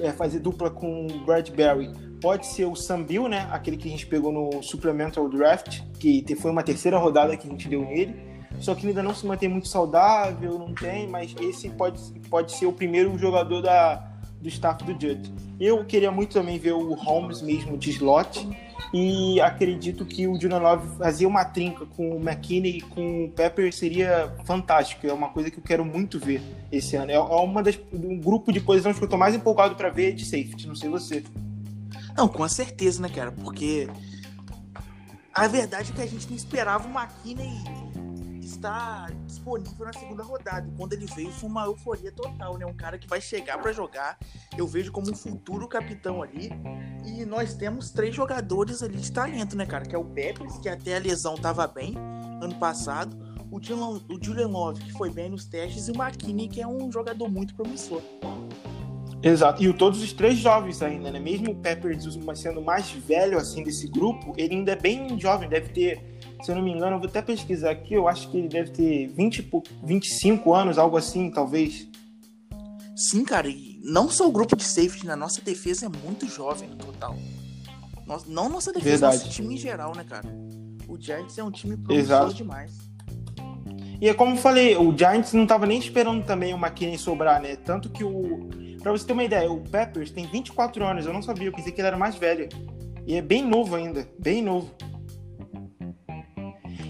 é, 0.00 0.12
fazer 0.12 0.40
dupla 0.40 0.70
com 0.70 1.06
o 1.06 1.18
Bradbury 1.24 1.90
pode 2.20 2.46
ser 2.46 2.64
o 2.64 2.74
Sam 2.74 3.02
Bill, 3.02 3.28
né? 3.28 3.48
Aquele 3.50 3.76
que 3.76 3.88
a 3.88 3.90
gente 3.90 4.06
pegou 4.06 4.32
no 4.32 4.62
Supplemental 4.62 5.28
Draft, 5.28 5.80
que 5.98 6.24
foi 6.36 6.50
uma 6.50 6.62
terceira 6.62 6.98
rodada 6.98 7.36
que 7.36 7.46
a 7.46 7.50
gente 7.50 7.68
deu 7.68 7.82
nele 7.82 8.36
só 8.60 8.74
que 8.74 8.86
ainda 8.86 9.02
não 9.02 9.14
se 9.14 9.26
mantém 9.26 9.48
muito 9.48 9.68
saudável, 9.68 10.58
não 10.58 10.74
tem, 10.74 11.06
mas 11.06 11.34
esse 11.40 11.68
pode, 11.70 12.00
pode 12.30 12.52
ser 12.52 12.66
o 12.66 12.72
primeiro 12.72 13.16
jogador 13.18 13.60
da, 13.60 13.96
do 14.40 14.48
staff 14.48 14.82
do 14.84 14.92
Judge. 14.92 15.32
Eu 15.60 15.84
queria 15.84 16.10
muito 16.10 16.32
também 16.32 16.58
ver 16.58 16.72
o 16.72 16.94
Holmes 16.94 17.42
mesmo 17.42 17.76
de 17.76 17.90
slot, 17.90 18.48
e 18.92 19.40
acredito 19.40 20.04
que 20.04 20.26
o 20.26 20.40
Julian 20.40 20.58
Love 20.58 20.96
fazer 20.96 21.26
uma 21.26 21.44
trinca 21.44 21.84
com 21.86 22.16
o 22.16 22.20
McKinney 22.20 22.78
e 22.78 22.80
com 22.80 23.24
o 23.24 23.30
Pepper 23.30 23.72
seria 23.72 24.34
fantástico, 24.44 25.06
é 25.06 25.12
uma 25.12 25.28
coisa 25.28 25.50
que 25.50 25.58
eu 25.58 25.62
quero 25.62 25.84
muito 25.84 26.18
ver 26.18 26.40
esse 26.70 26.96
ano. 26.96 27.10
É, 27.10 27.14
é 27.14 27.20
uma 27.20 27.62
das, 27.62 27.78
um 27.92 28.18
grupo 28.18 28.52
de 28.52 28.60
posições 28.60 28.98
que 28.98 29.04
eu 29.04 29.08
tô 29.08 29.16
mais 29.16 29.34
empolgado 29.34 29.74
para 29.74 29.90
ver 29.90 30.14
de 30.14 30.24
safety, 30.24 30.66
não 30.66 30.74
sei 30.74 30.88
você. 30.88 31.24
Não, 32.16 32.28
com 32.28 32.48
certeza, 32.48 33.02
né, 33.02 33.08
cara? 33.08 33.32
Porque 33.32 33.88
a 35.34 35.46
verdade 35.48 35.92
é 35.92 35.94
que 35.94 36.02
a 36.02 36.06
gente 36.06 36.28
não 36.28 36.36
esperava 36.36 36.88
o 36.88 36.90
McKinney 36.90 37.60
está 38.40 39.10
disponível 39.46 39.86
na 39.86 39.92
segunda 39.92 40.22
rodada. 40.24 40.68
E 40.68 40.76
quando 40.76 40.92
ele 40.92 41.06
veio, 41.06 41.30
foi 41.30 41.48
uma 41.48 41.64
euforia 41.64 42.10
total, 42.10 42.58
né? 42.58 42.66
Um 42.66 42.74
cara 42.74 42.98
que 42.98 43.06
vai 43.08 43.20
chegar 43.20 43.58
para 43.58 43.72
jogar. 43.72 44.18
Eu 44.58 44.66
vejo 44.66 44.90
como 44.90 45.10
um 45.10 45.14
futuro 45.14 45.68
capitão 45.68 46.22
ali. 46.22 46.50
E 47.04 47.24
nós 47.24 47.54
temos 47.54 47.90
três 47.90 48.14
jogadores 48.14 48.82
ali 48.82 48.96
de 48.96 49.12
talento, 49.12 49.56
né, 49.56 49.64
cara? 49.64 49.84
Que 49.84 49.94
é 49.94 49.98
o 49.98 50.04
Peppers, 50.04 50.58
que 50.58 50.68
até 50.68 50.96
a 50.96 50.98
lesão 50.98 51.36
tava 51.36 51.66
bem 51.66 51.94
ano 52.42 52.56
passado. 52.56 53.16
O 53.50 53.62
Julian, 53.62 54.02
o 54.10 54.18
Julian 54.20 54.48
Love, 54.48 54.82
que 54.82 54.92
foi 54.92 55.10
bem 55.10 55.30
nos 55.30 55.46
testes. 55.46 55.86
E 55.86 55.92
o 55.92 55.94
McKinney, 55.94 56.48
que 56.48 56.60
é 56.60 56.66
um 56.66 56.90
jogador 56.90 57.28
muito 57.28 57.54
promissor. 57.54 58.02
Exato, 59.22 59.62
e 59.62 59.72
todos 59.72 60.02
os 60.02 60.12
três 60.12 60.38
jovens 60.38 60.82
ainda, 60.82 61.10
né? 61.10 61.18
Mesmo 61.18 61.52
o 61.52 61.54
Peppers 61.56 62.06
sendo 62.34 62.60
mais 62.60 62.90
velho 62.90 63.38
assim 63.38 63.62
desse 63.62 63.88
grupo, 63.88 64.34
ele 64.36 64.54
ainda 64.54 64.72
é 64.72 64.76
bem 64.76 65.18
jovem, 65.18 65.48
deve 65.48 65.70
ter 65.70 66.15
se 66.42 66.50
eu 66.50 66.54
não 66.54 66.62
me 66.62 66.70
engano, 66.70 66.96
eu 66.96 67.00
vou 67.00 67.08
até 67.08 67.22
pesquisar 67.22 67.70
aqui, 67.70 67.94
eu 67.94 68.08
acho 68.08 68.30
que 68.30 68.38
ele 68.38 68.48
deve 68.48 68.70
ter 68.70 69.08
20, 69.08 69.50
25 69.82 70.54
anos, 70.54 70.78
algo 70.78 70.96
assim, 70.96 71.30
talvez. 71.30 71.88
Sim, 72.96 73.24
cara, 73.24 73.48
e 73.48 73.80
não 73.82 74.08
só 74.08 74.26
o 74.26 74.32
grupo 74.32 74.56
de 74.56 74.64
safety 74.64 75.06
na 75.06 75.16
nossa 75.16 75.40
defesa 75.40 75.86
é 75.86 75.88
muito 75.88 76.26
jovem 76.26 76.68
no 76.68 76.76
total. 76.76 77.16
Não 78.26 78.48
nossa 78.48 78.72
defesa, 78.72 79.08
Verdade. 79.08 79.24
nosso 79.24 79.30
time 79.30 79.54
em 79.54 79.58
geral, 79.58 79.94
né, 79.96 80.04
cara? 80.04 80.26
O 80.88 81.00
Giants 81.00 81.36
é 81.36 81.42
um 81.42 81.50
time 81.50 81.76
promissor 81.76 82.32
demais. 82.32 82.72
E 84.00 84.08
é 84.08 84.14
como 84.14 84.34
eu 84.34 84.36
falei, 84.36 84.76
o 84.76 84.96
Giants 84.96 85.32
não 85.32 85.46
tava 85.46 85.66
nem 85.66 85.78
esperando 85.78 86.24
também 86.24 86.54
o 86.54 86.56
McKinney 86.56 86.98
sobrar, 86.98 87.40
né? 87.40 87.56
Tanto 87.56 87.88
que 87.88 88.04
o. 88.04 88.48
Pra 88.82 88.92
você 88.92 89.04
ter 89.04 89.14
uma 89.14 89.24
ideia, 89.24 89.50
o 89.50 89.60
Peppers 89.60 90.10
tem 90.10 90.26
24 90.26 90.84
anos, 90.84 91.06
eu 91.06 91.12
não 91.12 91.22
sabia, 91.22 91.48
eu 91.48 91.52
pensei 91.52 91.72
que 91.72 91.80
ele 91.80 91.88
era 91.88 91.96
mais 91.96 92.14
velho. 92.14 92.48
E 93.06 93.14
é 93.14 93.22
bem 93.22 93.42
novo 93.42 93.74
ainda, 93.74 94.08
bem 94.18 94.42
novo. 94.42 94.70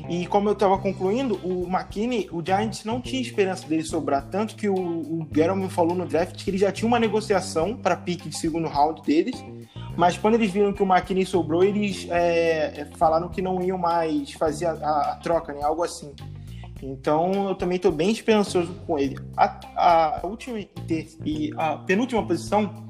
E 0.09 0.27
como 0.27 0.49
eu 0.49 0.53
estava 0.53 0.79
concluindo, 0.79 1.35
o 1.43 1.67
McKinney, 1.67 2.29
o 2.31 2.45
Giants 2.45 2.85
não 2.85 3.01
tinha 3.01 3.21
esperança 3.21 3.67
dele 3.67 3.83
sobrar, 3.83 4.29
tanto 4.31 4.55
que 4.55 4.69
o, 4.69 4.75
o 4.75 5.69
falou 5.69 5.97
no 5.97 6.07
draft 6.07 6.43
que 6.45 6.51
ele 6.51 6.59
já 6.59 6.71
tinha 6.71 6.87
uma 6.87 6.99
negociação 6.99 7.77
para 7.77 7.97
pique 7.97 8.29
de 8.29 8.37
segundo 8.37 8.69
round 8.69 9.03
deles, 9.03 9.45
mas 9.97 10.17
quando 10.17 10.35
eles 10.35 10.51
viram 10.51 10.73
que 10.73 10.83
o 10.83 10.87
McKinney 10.87 11.27
sobrou, 11.27 11.65
eles 11.65 12.07
é, 12.11 12.83
é 12.83 12.89
falaram 12.97 13.29
que 13.29 13.43
não 13.43 13.61
iam 13.63 13.79
mais 13.79 14.33
fazer 14.33 14.67
a, 14.67 14.73
a, 14.73 15.13
a 15.13 15.17
troca, 15.17 15.53
né? 15.53 15.63
Algo 15.63 15.83
assim. 15.83 16.13
Então 16.83 17.49
eu 17.49 17.55
também 17.55 17.77
estou 17.77 17.91
bem 17.91 18.11
esperançoso 18.11 18.73
com 18.87 18.99
ele. 18.99 19.17
A, 19.37 20.21
a 20.23 20.27
última 20.27 20.59
e 21.25 21.51
a 21.57 21.79
penúltima 21.79 22.27
posição 22.27 22.87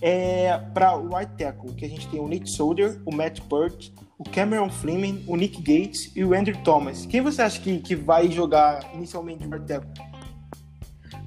é 0.00 0.58
para 0.72 0.96
o 0.96 1.08
right 1.08 1.32
tackle, 1.36 1.74
que 1.74 1.84
a 1.84 1.88
gente 1.88 2.08
tem 2.08 2.20
o 2.20 2.28
Nick 2.28 2.48
Solder, 2.48 3.00
o 3.04 3.14
Matt 3.14 3.40
Burt, 3.42 3.90
o 4.18 4.24
Cameron 4.24 4.70
Fleming, 4.70 5.24
o 5.26 5.36
Nick 5.36 5.58
Gates 5.58 6.12
e 6.14 6.24
o 6.24 6.34
Andrew 6.34 6.56
Thomas. 6.62 7.06
Quem 7.06 7.20
você 7.20 7.42
acha 7.42 7.60
que, 7.60 7.78
que 7.78 7.94
vai 7.94 8.30
jogar 8.30 8.94
inicialmente 8.94 9.46
no 9.46 9.60
tackle? 9.60 9.90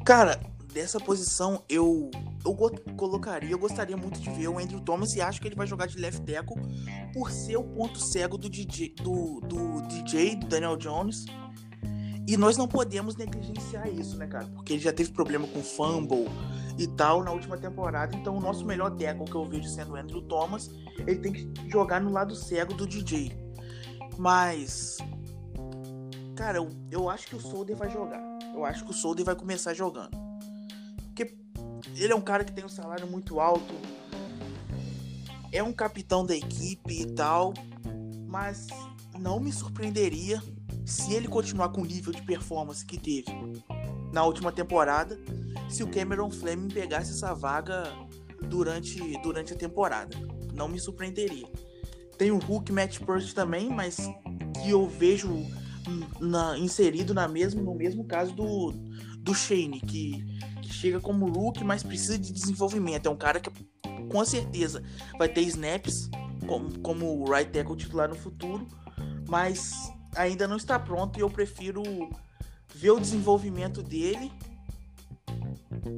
Cara, 0.03 0.39
dessa 0.73 0.99
posição 0.99 1.63
eu 1.69 2.09
eu 2.45 2.53
colocaria, 2.97 3.51
eu 3.51 3.59
gostaria 3.59 3.95
muito 3.95 4.19
de 4.19 4.29
ver 4.31 4.49
o 4.49 4.59
Andrew 4.59 4.81
Thomas 4.81 5.15
e 5.15 5.21
acho 5.21 5.39
que 5.39 5.47
ele 5.47 5.55
vai 5.55 5.65
jogar 5.65 5.87
de 5.87 5.97
left 5.97 6.21
tackle 6.25 6.57
por 7.13 7.31
ser 7.31 7.55
o 7.55 7.63
ponto 7.63 7.97
cego 7.99 8.37
do 8.37 8.49
DJ, 8.49 8.93
do, 9.01 9.39
do 9.39 9.81
DJ, 9.87 10.35
do 10.35 10.47
Daniel 10.47 10.75
Jones. 10.75 11.25
E 12.27 12.35
nós 12.35 12.57
não 12.57 12.67
podemos 12.67 13.15
negligenciar 13.15 13.87
isso, 13.87 14.17
né, 14.17 14.27
cara? 14.27 14.45
Porque 14.47 14.73
ele 14.73 14.81
já 14.81 14.91
teve 14.91 15.11
problema 15.11 15.47
com 15.47 15.61
fumble, 15.61 16.27
e 16.77 16.87
tal 16.87 17.23
na 17.23 17.31
última 17.31 17.57
temporada. 17.57 18.15
Então, 18.15 18.37
o 18.37 18.39
nosso 18.39 18.65
melhor 18.65 18.91
tackle 18.91 19.25
que 19.25 19.35
eu 19.35 19.45
vejo 19.45 19.67
sendo 19.67 19.93
o 19.93 19.95
Andrew 19.95 20.21
Thomas, 20.23 20.69
ele 20.99 21.19
tem 21.19 21.33
que 21.33 21.69
jogar 21.69 22.01
no 22.01 22.11
lado 22.11 22.35
cego 22.35 22.73
do 22.73 22.87
DJ. 22.87 23.31
Mas, 24.17 24.97
cara, 26.35 26.57
eu, 26.57 26.69
eu 26.91 27.09
acho 27.09 27.27
que 27.27 27.35
o 27.35 27.39
Solder 27.39 27.75
vai 27.75 27.89
jogar. 27.89 28.21
Eu 28.53 28.65
acho 28.65 28.83
que 28.83 28.91
o 28.91 28.93
Solder 28.93 29.25
vai 29.25 29.35
começar 29.35 29.73
jogando. 29.73 30.17
ele 31.95 32.13
é 32.13 32.15
um 32.15 32.21
cara 32.21 32.43
que 32.43 32.51
tem 32.51 32.63
um 32.63 32.69
salário 32.69 33.07
muito 33.07 33.39
alto, 33.39 33.73
é 35.51 35.61
um 35.61 35.73
capitão 35.73 36.25
da 36.25 36.35
equipe 36.35 37.01
e 37.01 37.05
tal, 37.13 37.53
mas 38.27 38.67
não 39.19 39.39
me 39.39 39.51
surpreenderia 39.51 40.41
se 40.85 41.13
ele 41.13 41.27
continuar 41.27 41.69
com 41.69 41.81
o 41.81 41.85
nível 41.85 42.11
de 42.11 42.21
performance 42.23 42.85
que 42.85 42.97
teve 42.97 43.31
na 44.11 44.23
última 44.23 44.51
temporada, 44.51 45.19
se 45.69 45.83
o 45.83 45.87
Cameron 45.87 46.29
Fleming 46.29 46.69
pegasse 46.69 47.11
essa 47.11 47.33
vaga 47.33 47.83
durante, 48.47 48.99
durante 49.21 49.53
a 49.53 49.55
temporada. 49.55 50.15
Não 50.53 50.67
me 50.67 50.79
surpreenderia. 50.79 51.47
Tem 52.17 52.31
o 52.31 52.37
Hulk 52.37 52.71
Matt 52.71 52.99
Purse 52.99 53.33
também, 53.33 53.69
mas 53.69 53.97
que 54.61 54.69
eu 54.69 54.87
vejo 54.87 55.45
na, 56.19 56.57
inserido 56.57 57.13
na 57.13 57.27
mesmo, 57.27 57.61
no 57.61 57.73
mesmo 57.73 58.05
caso 58.05 58.33
do, 58.33 58.71
do 59.19 59.33
Shane, 59.33 59.79
que, 59.81 60.23
que 60.61 60.73
chega 60.73 60.99
como 60.99 61.29
Hulk, 61.29 61.63
mas 61.63 61.83
precisa 61.83 62.17
de 62.17 62.31
desenvolvimento. 62.31 63.07
É 63.07 63.09
um 63.09 63.17
cara 63.17 63.39
que 63.39 63.49
com 64.09 64.23
certeza 64.25 64.83
vai 65.17 65.27
ter 65.27 65.41
snaps 65.41 66.09
como, 66.45 66.79
como 66.79 67.25
right 67.25 67.51
tackle 67.51 67.75
titular 67.75 68.07
no 68.07 68.15
futuro, 68.15 68.67
mas 69.27 69.73
ainda 70.15 70.47
não 70.47 70.57
está 70.57 70.77
pronto 70.77 71.17
e 71.17 71.21
eu 71.21 71.29
prefiro 71.29 71.81
ver 72.73 72.91
o 72.91 72.99
desenvolvimento 72.99 73.81
dele, 73.81 74.31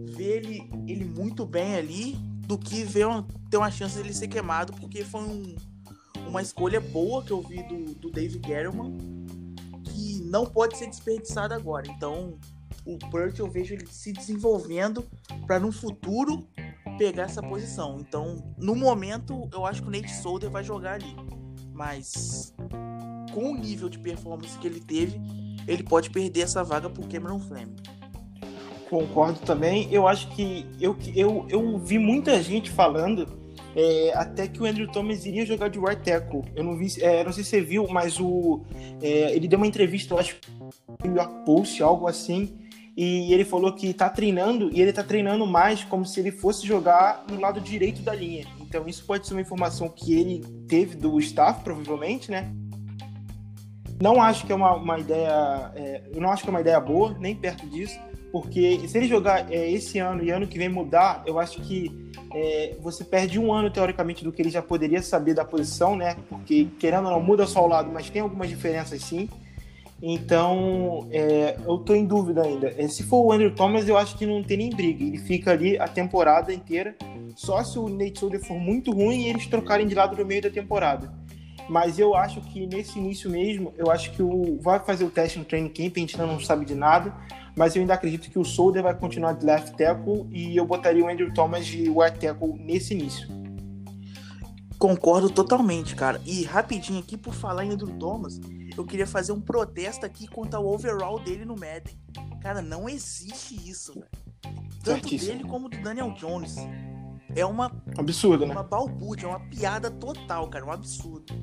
ver 0.09 0.43
ele, 0.43 0.69
ele 0.87 1.05
muito 1.05 1.45
bem 1.45 1.75
ali, 1.75 2.15
do 2.47 2.57
que 2.57 2.83
ver 2.83 3.07
ter 3.49 3.57
uma 3.57 3.71
chance 3.71 3.97
dele 3.97 4.13
ser 4.13 4.27
queimado, 4.27 4.73
porque 4.73 5.03
foi 5.03 5.21
um, 5.21 5.55
uma 6.27 6.41
escolha 6.41 6.79
boa 6.79 7.23
que 7.23 7.31
eu 7.31 7.41
vi 7.41 7.63
do, 7.63 7.93
do 7.95 8.11
Dave 8.11 8.33
Gettleman, 8.45 8.97
que 9.83 10.21
não 10.21 10.45
pode 10.45 10.77
ser 10.77 10.87
desperdiçada 10.87 11.55
agora. 11.55 11.89
Então, 11.89 12.37
o 12.85 12.97
Purt 13.09 13.39
eu 13.39 13.49
vejo 13.49 13.73
ele 13.73 13.87
se 13.87 14.13
desenvolvendo 14.13 15.05
para 15.47 15.59
no 15.59 15.71
futuro 15.71 16.47
pegar 16.97 17.23
essa 17.23 17.41
posição. 17.41 17.97
Então, 17.99 18.53
no 18.57 18.75
momento, 18.75 19.49
eu 19.51 19.65
acho 19.65 19.81
que 19.81 19.87
o 19.87 19.91
Nate 19.91 20.13
Solder 20.15 20.49
vai 20.49 20.63
jogar 20.63 20.93
ali. 20.93 21.15
Mas 21.73 22.53
com 23.33 23.51
o 23.51 23.55
nível 23.55 23.89
de 23.89 23.99
performance 23.99 24.57
que 24.57 24.67
ele 24.67 24.79
teve, 24.79 25.19
ele 25.67 25.83
pode 25.83 26.09
perder 26.09 26.41
essa 26.41 26.63
vaga 26.63 26.89
por 26.89 27.07
Cameron 27.07 27.39
Fleming. 27.39 27.75
Concordo 28.89 29.39
também. 29.39 29.87
Eu 29.91 30.07
acho 30.07 30.27
que 30.29 30.65
eu, 30.79 30.95
eu, 31.15 31.45
eu 31.49 31.77
vi 31.79 31.97
muita 31.97 32.41
gente 32.41 32.69
falando 32.69 33.27
é, 33.75 34.13
até 34.15 34.47
que 34.47 34.61
o 34.61 34.65
Andrew 34.65 34.87
Thomas 34.87 35.25
iria 35.25 35.45
jogar 35.45 35.67
de 35.67 35.79
right 35.79 36.01
tackle. 36.01 36.43
Eu 36.55 36.63
não 36.63 36.77
vi, 36.77 36.87
é, 37.01 37.23
não 37.23 37.33
sei 37.33 37.43
se 37.43 37.49
você 37.49 37.61
viu, 37.61 37.87
mas 37.89 38.19
o, 38.19 38.61
é, 39.01 39.35
ele 39.35 39.47
deu 39.47 39.57
uma 39.57 39.67
entrevista, 39.67 40.13
eu 40.13 40.19
acho, 40.19 40.37
no 41.03 41.11
New 41.11 41.17
York 41.17 41.45
Post, 41.45 41.83
algo 41.83 42.07
assim, 42.07 42.57
e 42.95 43.33
ele 43.33 43.43
falou 43.43 43.73
que 43.73 43.87
está 43.87 44.09
treinando 44.09 44.69
e 44.71 44.79
ele 44.79 44.91
está 44.91 45.03
treinando 45.03 45.45
mais 45.45 45.83
como 45.83 46.05
se 46.05 46.19
ele 46.21 46.31
fosse 46.31 46.65
jogar 46.65 47.25
no 47.29 47.39
lado 47.39 47.59
direito 47.59 48.01
da 48.01 48.15
linha. 48.15 48.45
Então 48.61 48.87
isso 48.87 49.03
pode 49.05 49.27
ser 49.27 49.33
uma 49.33 49.41
informação 49.41 49.89
que 49.89 50.13
ele 50.13 50.39
teve 50.67 50.95
do 50.95 51.19
staff, 51.19 51.61
provavelmente, 51.61 52.31
né? 52.31 52.53
Não 54.01 54.21
acho 54.21 54.45
que 54.45 54.51
é 54.51 54.55
uma, 54.55 54.75
uma 54.75 54.99
ideia, 54.99 55.71
é, 55.75 56.03
eu 56.13 56.21
não 56.21 56.29
acho 56.29 56.43
que 56.43 56.49
é 56.49 56.51
uma 56.51 56.61
ideia 56.61 56.79
boa, 56.79 57.15
nem 57.19 57.35
perto 57.35 57.67
disso, 57.67 57.97
porque 58.35 58.85
se 58.89 58.97
ele 58.97 59.07
jogar 59.07 59.49
é, 59.49 59.71
esse 59.71 59.97
ano 59.97 60.21
e 60.21 60.29
ano 60.29 60.45
que 60.45 60.57
vem 60.57 60.67
mudar, 60.67 61.23
eu 61.25 61.39
acho 61.39 61.61
que 61.61 61.89
é, 62.33 62.75
você 62.81 63.01
perde 63.01 63.39
um 63.39 63.53
ano 63.53 63.71
teoricamente 63.71 64.25
do 64.25 64.31
que 64.33 64.41
ele 64.41 64.49
já 64.49 64.61
poderia 64.61 65.01
saber 65.01 65.33
da 65.33 65.45
posição, 65.45 65.95
né? 65.95 66.17
Porque 66.27 66.67
querendo 66.77 67.05
ou 67.05 67.11
não 67.11 67.21
muda 67.23 67.47
só 67.47 67.63
o 67.63 67.67
lado, 67.67 67.89
mas 67.93 68.09
tem 68.09 68.21
algumas 68.21 68.49
diferenças 68.49 69.01
sim. 69.01 69.29
Então, 70.03 71.07
é, 71.11 71.55
eu 71.65 71.77
tô 71.77 71.95
em 71.95 72.05
dúvida 72.05 72.41
ainda. 72.41 72.75
É, 72.77 72.85
se 72.89 73.03
for 73.03 73.23
o 73.23 73.31
Andrew 73.31 73.55
Thomas, 73.55 73.87
eu 73.87 73.97
acho 73.97 74.17
que 74.17 74.25
não 74.25 74.43
tem 74.43 74.57
nem 74.57 74.69
briga. 74.69 75.01
Ele 75.01 75.17
fica 75.17 75.51
ali 75.51 75.79
a 75.79 75.87
temporada 75.87 76.53
inteira. 76.53 76.93
Só 77.37 77.63
se 77.63 77.79
o 77.79 77.87
Nate 77.87 78.19
Solder 78.19 78.43
for 78.43 78.59
muito 78.59 78.91
ruim 78.91 79.21
e 79.21 79.29
eles 79.29 79.47
trocarem 79.47 79.87
de 79.87 79.95
lado 79.95 80.17
no 80.17 80.25
meio 80.25 80.41
da 80.41 80.49
temporada. 80.49 81.09
Mas 81.69 81.97
eu 81.97 82.13
acho 82.13 82.41
que 82.41 82.67
nesse 82.67 82.99
início 82.99 83.29
mesmo, 83.29 83.73
eu 83.77 83.89
acho 83.89 84.11
que 84.11 84.21
o 84.21 84.59
vai 84.61 84.77
fazer 84.79 85.05
o 85.05 85.09
teste 85.09 85.39
no 85.39 85.45
training 85.45 85.69
camp, 85.69 85.93
a 85.95 85.99
gente 86.01 86.19
ainda 86.19 86.31
não 86.31 86.39
sabe 86.41 86.65
de 86.65 86.75
nada. 86.75 87.13
Mas 87.55 87.75
eu 87.75 87.81
ainda 87.81 87.93
acredito 87.93 88.29
que 88.29 88.37
o 88.37 88.43
Solder 88.43 88.83
vai 88.83 88.93
continuar 88.93 89.33
de 89.33 89.45
left 89.45 89.77
tackle 89.77 90.27
e 90.29 90.57
eu 90.57 90.65
botaria 90.65 91.03
o 91.03 91.07
Andrew 91.07 91.33
Thomas 91.33 91.65
de 91.65 91.89
right 91.89 92.19
tackle 92.19 92.53
nesse 92.59 92.93
início. 92.93 93.27
Concordo 94.77 95.29
totalmente, 95.29 95.95
cara. 95.95 96.21
E 96.25 96.43
rapidinho 96.43 96.99
aqui, 96.99 97.15
por 97.17 97.33
falar 97.33 97.63
em 97.63 97.71
Andrew 97.71 97.97
Thomas, 97.97 98.39
eu 98.77 98.83
queria 98.85 99.07
fazer 99.07 99.31
um 99.31 99.39
protesto 99.39 100.05
aqui 100.05 100.27
contra 100.27 100.59
o 100.59 100.67
overall 100.67 101.17
dele 101.17 101.45
no 101.45 101.55
Madden. 101.55 101.97
Cara, 102.41 102.61
não 102.61 102.89
existe 102.89 103.55
isso, 103.67 103.93
velho. 103.93 104.05
Tanto 104.83 105.07
Certíssimo. 105.07 105.31
dele 105.31 105.49
como 105.49 105.69
do 105.69 105.81
Daniel 105.81 106.11
Jones. 106.11 106.55
É 107.35 107.45
uma. 107.45 107.71
Absurdo, 107.97 108.45
né? 108.45 108.53
Uma 108.53 108.63
balbúrdia, 108.63 109.25
é 109.25 109.29
uma 109.29 109.39
piada 109.39 109.89
total, 109.89 110.49
cara. 110.49 110.65
Um 110.65 110.71
absurdo. 110.71 111.33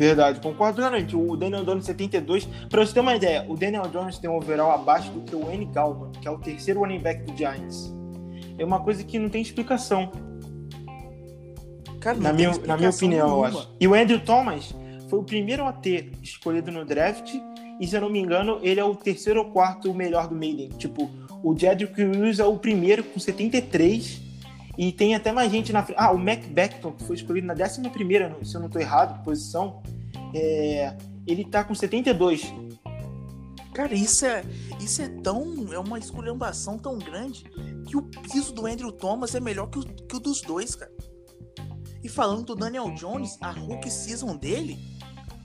Verdade, 0.00 0.40
concordo 0.40 0.76
plenamente. 0.76 1.14
O 1.14 1.36
Daniel 1.36 1.62
Jones 1.62 1.84
72, 1.84 2.48
pra 2.70 2.86
você 2.86 2.94
ter 2.94 3.00
uma 3.00 3.14
ideia, 3.14 3.44
o 3.46 3.54
Daniel 3.54 3.86
Jones 3.88 4.16
tem 4.16 4.30
um 4.30 4.36
overall 4.36 4.70
abaixo 4.70 5.10
do 5.10 5.20
que 5.20 5.36
o 5.36 5.50
N. 5.52 5.66
Galman, 5.66 6.10
que 6.12 6.26
é 6.26 6.30
o 6.30 6.38
terceiro 6.38 6.80
running 6.80 7.00
back 7.00 7.22
do 7.24 7.36
Giants. 7.36 7.92
É 8.56 8.64
uma 8.64 8.80
coisa 8.80 9.04
que 9.04 9.18
não 9.18 9.28
tem 9.28 9.42
explicação. 9.42 10.10
Cara, 12.00 12.16
na, 12.16 12.32
minha, 12.32 12.50
na 12.66 12.78
minha 12.78 12.88
opinião, 12.88 13.26
nenhuma. 13.26 13.48
eu 13.48 13.58
acho. 13.58 13.70
E 13.78 13.86
o 13.86 13.92
Andrew 13.92 14.18
Thomas 14.20 14.74
foi 15.10 15.18
o 15.18 15.22
primeiro 15.22 15.66
a 15.66 15.72
ter 15.74 16.12
escolhido 16.22 16.72
no 16.72 16.82
draft. 16.82 17.34
E 17.78 17.86
se 17.86 17.94
eu 17.94 18.00
não 18.00 18.08
me 18.08 18.20
engano, 18.20 18.58
ele 18.62 18.80
é 18.80 18.84
o 18.84 18.94
terceiro 18.94 19.40
ou 19.40 19.50
quarto 19.50 19.92
melhor 19.92 20.28
do 20.28 20.34
Maiden. 20.34 20.70
Tipo, 20.78 21.10
o 21.42 21.54
Jedrick 21.54 22.02
Wills 22.02 22.40
é 22.40 22.46
o 22.46 22.56
primeiro 22.56 23.04
com 23.04 23.20
73. 23.20 24.29
E 24.80 24.90
tem 24.90 25.14
até 25.14 25.30
mais 25.30 25.52
gente 25.52 25.74
na 25.74 25.82
frente. 25.82 25.98
Ah, 26.00 26.10
o 26.10 26.16
Mac 26.16 26.42
Beckton, 26.46 26.92
que 26.92 27.04
foi 27.04 27.14
escolhido 27.14 27.46
na 27.46 27.52
11, 27.52 27.68
se 27.70 28.56
eu 28.56 28.60
não 28.60 28.68
estou 28.68 28.80
errado, 28.80 29.22
posição. 29.22 29.82
É... 30.34 30.96
Ele 31.26 31.44
tá 31.44 31.62
com 31.62 31.74
72. 31.74 32.50
Cara, 33.74 33.92
isso 33.92 34.24
é, 34.24 34.42
isso 34.80 35.02
é 35.02 35.08
tão. 35.22 35.70
É 35.70 35.78
uma 35.78 35.98
esculhambação 35.98 36.78
tão 36.78 36.98
grande 36.98 37.44
que 37.86 37.94
o 37.94 38.00
piso 38.00 38.54
do 38.54 38.64
Andrew 38.64 38.90
Thomas 38.90 39.34
é 39.34 39.40
melhor 39.40 39.66
que 39.66 39.80
o, 39.80 39.82
que 39.82 40.16
o 40.16 40.18
dos 40.18 40.40
dois, 40.40 40.74
cara. 40.74 40.90
E 42.02 42.08
falando 42.08 42.46
do 42.46 42.54
Daniel 42.54 42.90
Jones, 42.94 43.36
a 43.42 43.50
rookie 43.50 43.90
season 43.90 44.34
dele 44.34 44.78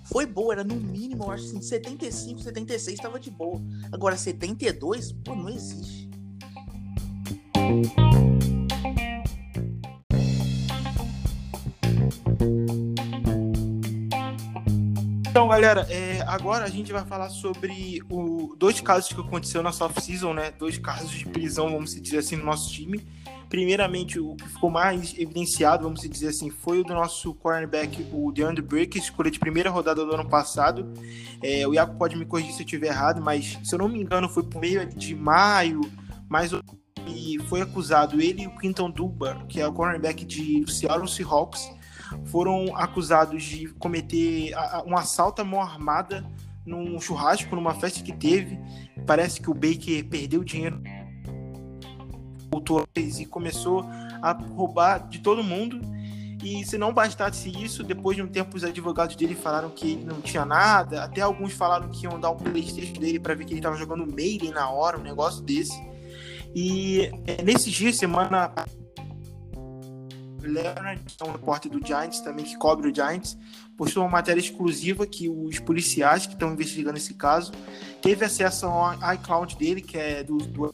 foi 0.06 0.26
boa, 0.26 0.54
era 0.54 0.64
no 0.64 0.76
mínimo, 0.76 1.26
eu 1.26 1.32
acho 1.32 1.44
assim, 1.44 1.62
75, 1.62 2.40
76 2.40 2.98
estava 2.98 3.20
de 3.20 3.32
boa. 3.32 3.62
Agora 3.92 4.16
72, 4.16 5.12
pô, 5.12 5.36
não 5.36 5.50
existe. 5.50 6.10
Então, 15.46 15.54
galera, 15.54 15.86
é, 15.92 16.24
agora 16.26 16.66
a 16.66 16.70
gente 16.70 16.92
vai 16.92 17.06
falar 17.06 17.30
sobre 17.30 18.02
o, 18.10 18.56
dois 18.58 18.82
casos 18.82 19.14
que 19.14 19.22
aconteceu 19.22 19.62
na 19.62 19.70
off-season, 19.70 20.34
né? 20.34 20.50
Dois 20.50 20.80
casos 20.80 21.12
de 21.12 21.24
prisão, 21.24 21.70
vamos 21.70 21.94
dizer 22.02 22.18
assim, 22.18 22.36
no 22.36 22.46
nosso 22.46 22.74
time. 22.74 23.06
Primeiramente, 23.48 24.20
o 24.20 24.36
que 24.36 24.50
ficou 24.50 24.72
mais 24.72 25.14
evidenciado, 25.16 25.84
vamos 25.84 26.02
dizer 26.02 26.30
assim, 26.30 26.50
foi 26.50 26.80
o 26.80 26.84
do 26.84 26.96
nosso 26.96 27.32
cornerback, 27.36 28.08
o 28.12 28.32
DeAndre 28.32 28.64
Brick, 28.64 28.98
escolha 28.98 29.30
de 29.30 29.38
primeira 29.38 29.70
rodada 29.70 30.04
do 30.04 30.16
ano 30.16 30.28
passado. 30.28 30.92
É, 31.44 31.68
o 31.68 31.76
Iaco 31.76 31.96
pode 31.96 32.16
me 32.16 32.26
corrigir 32.26 32.52
se 32.52 32.64
eu 32.64 32.66
estiver 32.66 32.88
errado, 32.88 33.22
mas 33.22 33.60
se 33.64 33.76
eu 33.76 33.78
não 33.78 33.88
me 33.88 34.02
engano, 34.02 34.28
foi 34.28 34.42
por 34.42 34.60
meio 34.60 34.84
de 34.88 35.14
maio, 35.14 35.82
mais 36.28 36.52
e 37.08 37.38
foi 37.48 37.62
acusado 37.62 38.20
ele 38.20 38.42
e 38.44 38.48
o 38.48 38.58
Quinton 38.58 38.90
Duba, 38.90 39.46
que 39.48 39.62
é 39.62 39.68
o 39.68 39.72
cornerback 39.72 40.26
de 40.26 40.66
Seattle 40.68 41.08
Seahawks, 41.08 41.70
foram 42.26 42.76
acusados 42.76 43.44
de 43.44 43.68
cometer 43.76 44.54
um 44.86 44.98
assalto 44.98 45.42
à 45.42 45.46
mão 45.46 45.62
armada 45.62 46.26
num 46.66 47.00
churrasco, 47.00 47.56
numa 47.56 47.74
festa 47.76 48.02
que 48.02 48.14
teve. 48.14 48.60
Parece 49.06 49.40
que 49.40 49.50
o 49.50 49.54
Baker 49.54 50.04
perdeu 50.10 50.44
dinheiro 50.44 50.82
e 52.96 53.26
começou 53.26 53.86
a 54.22 54.32
roubar 54.32 55.08
de 55.08 55.20
todo 55.20 55.44
mundo. 55.44 55.80
E 56.44 56.64
se 56.66 56.78
não 56.78 56.94
bastasse 56.94 57.50
isso, 57.50 57.84
depois 57.84 58.16
de 58.16 58.22
um 58.22 58.28
tempo 58.28 58.56
os 58.56 58.64
advogados 58.64 59.16
dele 59.16 59.36
falaram 59.36 59.70
que 59.70 59.94
ele 59.94 60.06
não 60.06 60.22
tinha 60.22 60.46
nada. 60.46 61.04
Até 61.04 61.22
alguns 61.22 61.54
falaram 61.54 61.90
que 61.90 62.06
iam 62.06 62.20
dar 62.20 62.30
o 62.30 62.36
PlayStation 62.36 63.00
dele 63.00 63.20
para 63.20 63.34
ver 63.34 63.46
que 63.46 63.54
ele 63.54 63.60
estava 63.60 63.76
jogando 63.76 64.06
Maiden 64.06 64.52
na 64.52 64.70
hora, 64.70 64.98
um 64.98 65.04
negócio 65.04 65.42
desse. 65.42 65.76
E 66.54 67.12
é, 67.26 67.42
nesses 67.42 67.74
dias, 67.74 67.98
semana 67.98 68.54
Leonard, 70.46 71.02
que 71.04 71.24
é 71.24 71.28
um 71.28 71.32
repórter 71.32 71.72
do 71.72 71.86
Giants 71.86 72.22
também, 72.22 72.46
que 72.46 72.58
cobre 72.58 72.90
o 72.90 72.96
Giants, 72.96 73.38
postou 73.78 74.04
uma 74.04 74.10
matéria 74.10 74.40
exclusiva 74.40 75.06
que 75.06 75.30
os 75.30 75.60
policiais 75.60 76.26
que 76.26 76.34
estão 76.34 76.52
investigando 76.54 76.98
esse 76.98 77.14
caso 77.14 77.52
teve 78.02 78.26
acesso 78.26 78.66
ao 78.66 79.14
iCloud 79.16 79.58
dele, 79.58 79.82
que 79.82 79.98
é 79.98 80.24
do, 80.24 80.38
do 80.38 80.74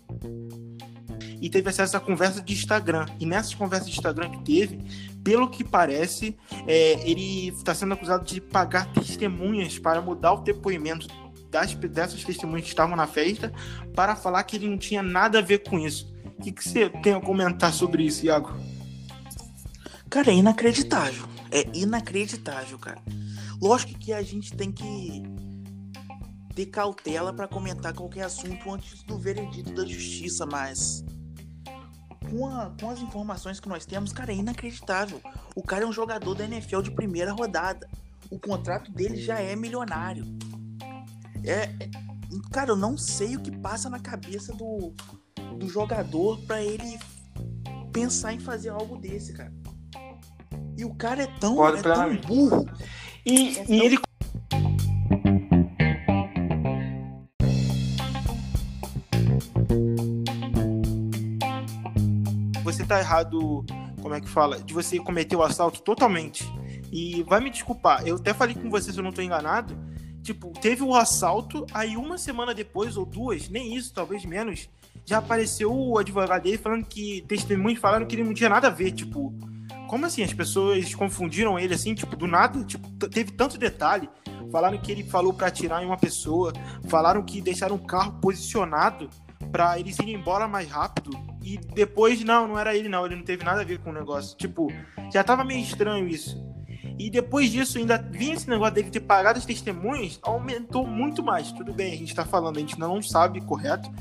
e 1.41 1.49
teve 1.49 1.67
acesso 1.69 1.97
à 1.97 1.99
conversa 1.99 2.39
de 2.39 2.53
Instagram. 2.53 3.07
E 3.19 3.25
nessas 3.25 3.55
conversas 3.55 3.89
de 3.89 3.95
Instagram 3.95 4.29
que 4.29 4.43
teve, 4.43 4.79
pelo 5.23 5.49
que 5.49 5.63
parece, 5.63 6.37
é, 6.67 7.09
ele 7.09 7.47
está 7.49 7.73
sendo 7.73 7.95
acusado 7.95 8.23
de 8.23 8.39
pagar 8.39 8.85
testemunhas 8.93 9.79
para 9.79 9.99
mudar 10.01 10.33
o 10.33 10.41
depoimento 10.41 11.07
das, 11.49 11.73
dessas 11.73 12.23
testemunhas 12.23 12.63
que 12.63 12.69
estavam 12.69 12.95
na 12.95 13.07
festa 13.07 13.51
para 13.95 14.15
falar 14.15 14.43
que 14.43 14.55
ele 14.55 14.69
não 14.69 14.77
tinha 14.77 15.03
nada 15.03 15.39
a 15.39 15.41
ver 15.41 15.59
com 15.59 15.77
isso 15.77 16.13
O 16.37 16.43
que, 16.43 16.51
que 16.51 16.63
você 16.63 16.89
tem 16.89 17.13
a 17.13 17.19
comentar 17.19 17.73
sobre 17.73 18.03
isso, 18.03 18.25
Iago? 18.25 18.55
Cara, 20.11 20.29
é 20.29 20.35
inacreditável. 20.35 21.25
É 21.49 21.65
inacreditável, 21.73 22.77
cara. 22.77 23.01
Lógico 23.61 23.97
que 23.97 24.11
a 24.11 24.21
gente 24.21 24.53
tem 24.53 24.69
que 24.69 25.23
ter 26.53 26.65
cautela 26.65 27.31
para 27.31 27.47
comentar 27.47 27.93
qualquer 27.93 28.23
assunto 28.23 28.69
antes 28.69 29.03
do 29.03 29.17
veredito 29.17 29.73
da 29.73 29.85
justiça, 29.85 30.45
mas 30.45 31.05
com, 32.29 32.45
a, 32.45 32.75
com, 32.77 32.89
as 32.89 32.99
informações 32.99 33.61
que 33.61 33.69
nós 33.69 33.85
temos, 33.85 34.11
cara, 34.11 34.33
é 34.33 34.35
inacreditável. 34.35 35.21
O 35.55 35.63
cara 35.63 35.85
é 35.85 35.87
um 35.87 35.93
jogador 35.93 36.35
da 36.35 36.43
NFL 36.43 36.81
de 36.81 36.91
primeira 36.91 37.31
rodada. 37.31 37.87
O 38.29 38.37
contrato 38.37 38.91
dele 38.91 39.15
já 39.15 39.39
é 39.39 39.55
milionário. 39.55 40.25
É, 41.45 41.53
é 41.53 41.89
cara, 42.51 42.71
eu 42.71 42.75
não 42.75 42.97
sei 42.97 43.37
o 43.37 43.41
que 43.41 43.57
passa 43.59 43.89
na 43.89 43.99
cabeça 43.99 44.53
do, 44.53 44.93
do 45.57 45.69
jogador 45.69 46.37
para 46.41 46.61
ele 46.61 46.99
pensar 47.93 48.33
em 48.33 48.39
fazer 48.39 48.71
algo 48.71 48.97
desse, 48.97 49.31
cara. 49.31 49.60
E 50.81 50.83
o 50.85 50.95
cara 50.95 51.21
é 51.21 51.27
tão, 51.27 51.63
é 51.67 51.79
tão 51.79 52.17
burro. 52.17 52.67
E, 53.23 53.49
é 53.55 53.61
e 53.61 53.65
tão... 53.67 53.75
ele 53.75 53.99
você 62.63 62.83
tá 62.83 62.97
errado, 62.97 63.63
como 64.01 64.15
é 64.15 64.21
que 64.21 64.27
fala? 64.27 64.59
De 64.59 64.73
você 64.73 64.97
cometer 64.97 65.35
o 65.35 65.43
assalto 65.43 65.83
totalmente. 65.83 66.51
E 66.91 67.21
vai 67.29 67.39
me 67.39 67.51
desculpar, 67.51 68.07
eu 68.07 68.15
até 68.15 68.33
falei 68.33 68.55
com 68.55 68.67
você 68.67 68.91
se 68.91 68.97
eu 68.97 69.03
não 69.03 69.11
tô 69.11 69.21
enganado. 69.21 69.77
Tipo, 70.23 70.49
teve 70.59 70.81
o 70.81 70.95
assalto, 70.95 71.63
aí 71.71 71.95
uma 71.95 72.17
semana 72.17 72.55
depois, 72.55 72.97
ou 72.97 73.05
duas, 73.05 73.47
nem 73.49 73.75
isso, 73.75 73.93
talvez 73.93 74.25
menos, 74.25 74.67
já 75.05 75.19
apareceu 75.19 75.71
o 75.71 75.99
advogado 75.99 76.41
dele 76.41 76.57
falando 76.57 76.85
que 76.85 77.23
testemunhos 77.27 77.79
falaram 77.79 78.07
que 78.07 78.15
ele 78.15 78.23
não 78.23 78.33
tinha 78.33 78.49
nada 78.49 78.65
a 78.65 78.71
ver, 78.71 78.93
tipo. 78.93 79.31
Como 79.91 80.05
assim? 80.05 80.23
As 80.23 80.31
pessoas 80.31 80.95
confundiram 80.95 81.59
ele 81.59 81.73
assim, 81.73 81.93
tipo, 81.93 82.15
do 82.15 82.25
nada, 82.25 82.63
tipo, 82.63 82.87
teve 83.09 83.33
tanto 83.33 83.57
detalhe. 83.57 84.09
Falaram 84.49 84.77
que 84.77 84.89
ele 84.89 85.03
falou 85.03 85.33
para 85.33 85.47
atirar 85.47 85.83
em 85.83 85.85
uma 85.85 85.97
pessoa, 85.97 86.53
falaram 86.87 87.21
que 87.21 87.41
deixaram 87.41 87.75
o 87.75 87.85
carro 87.85 88.13
posicionado 88.21 89.09
para 89.51 89.77
eles 89.77 89.99
irem 89.99 90.15
embora 90.15 90.47
mais 90.47 90.69
rápido. 90.69 91.11
E 91.43 91.57
depois, 91.57 92.23
não, 92.23 92.47
não 92.47 92.57
era 92.57 92.73
ele, 92.73 92.87
não. 92.87 93.05
Ele 93.05 93.17
não 93.17 93.23
teve 93.23 93.43
nada 93.43 93.59
a 93.59 93.65
ver 93.65 93.79
com 93.79 93.89
o 93.89 93.93
negócio. 93.93 94.37
Tipo, 94.37 94.71
já 95.11 95.25
tava 95.25 95.43
meio 95.43 95.59
estranho 95.59 96.07
isso. 96.07 96.41
E 96.97 97.09
depois 97.09 97.51
disso, 97.51 97.77
ainda 97.77 97.97
vinha 97.97 98.35
esse 98.35 98.49
negócio 98.49 98.75
dele 98.75 98.91
ter 98.91 99.01
pagado 99.01 99.39
as 99.39 99.45
testemunhas, 99.45 100.17
aumentou 100.21 100.87
muito 100.87 101.21
mais. 101.21 101.51
Tudo 101.51 101.73
bem, 101.73 101.91
a 101.91 101.97
gente 101.97 102.15
tá 102.15 102.23
falando, 102.23 102.55
a 102.55 102.61
gente 102.61 102.79
não 102.79 103.01
sabe 103.01 103.41
correto, 103.41 103.91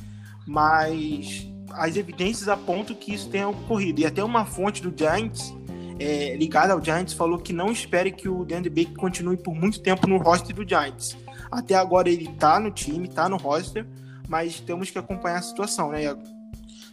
mas 0.46 1.50
as 1.72 1.96
evidências 1.96 2.48
apontam 2.48 2.94
que 2.94 3.12
isso 3.12 3.28
tenha 3.28 3.48
ocorrido. 3.48 4.00
E 4.00 4.06
até 4.06 4.22
uma 4.22 4.44
fonte 4.44 4.82
do 4.82 4.96
Giants, 4.96 5.52
é, 6.00 6.34
ligada 6.34 6.72
ao 6.72 6.82
Giants, 6.82 7.12
falou 7.12 7.38
que 7.38 7.52
não 7.52 7.70
espere 7.70 8.10
que 8.10 8.26
o 8.26 8.42
DeAndre 8.42 8.70
Baker 8.70 8.96
continue 8.96 9.36
por 9.36 9.54
muito 9.54 9.82
tempo 9.82 10.06
no 10.06 10.16
roster 10.16 10.56
do 10.56 10.66
Giants. 10.66 11.14
Até 11.52 11.74
agora 11.74 12.08
ele 12.08 12.26
tá 12.36 12.58
no 12.58 12.70
time, 12.70 13.06
tá 13.06 13.28
no 13.28 13.36
roster, 13.36 13.86
mas 14.26 14.60
temos 14.60 14.90
que 14.90 14.98
acompanhar 14.98 15.38
a 15.38 15.42
situação, 15.42 15.90
né, 15.90 16.04
Iago? 16.04 16.22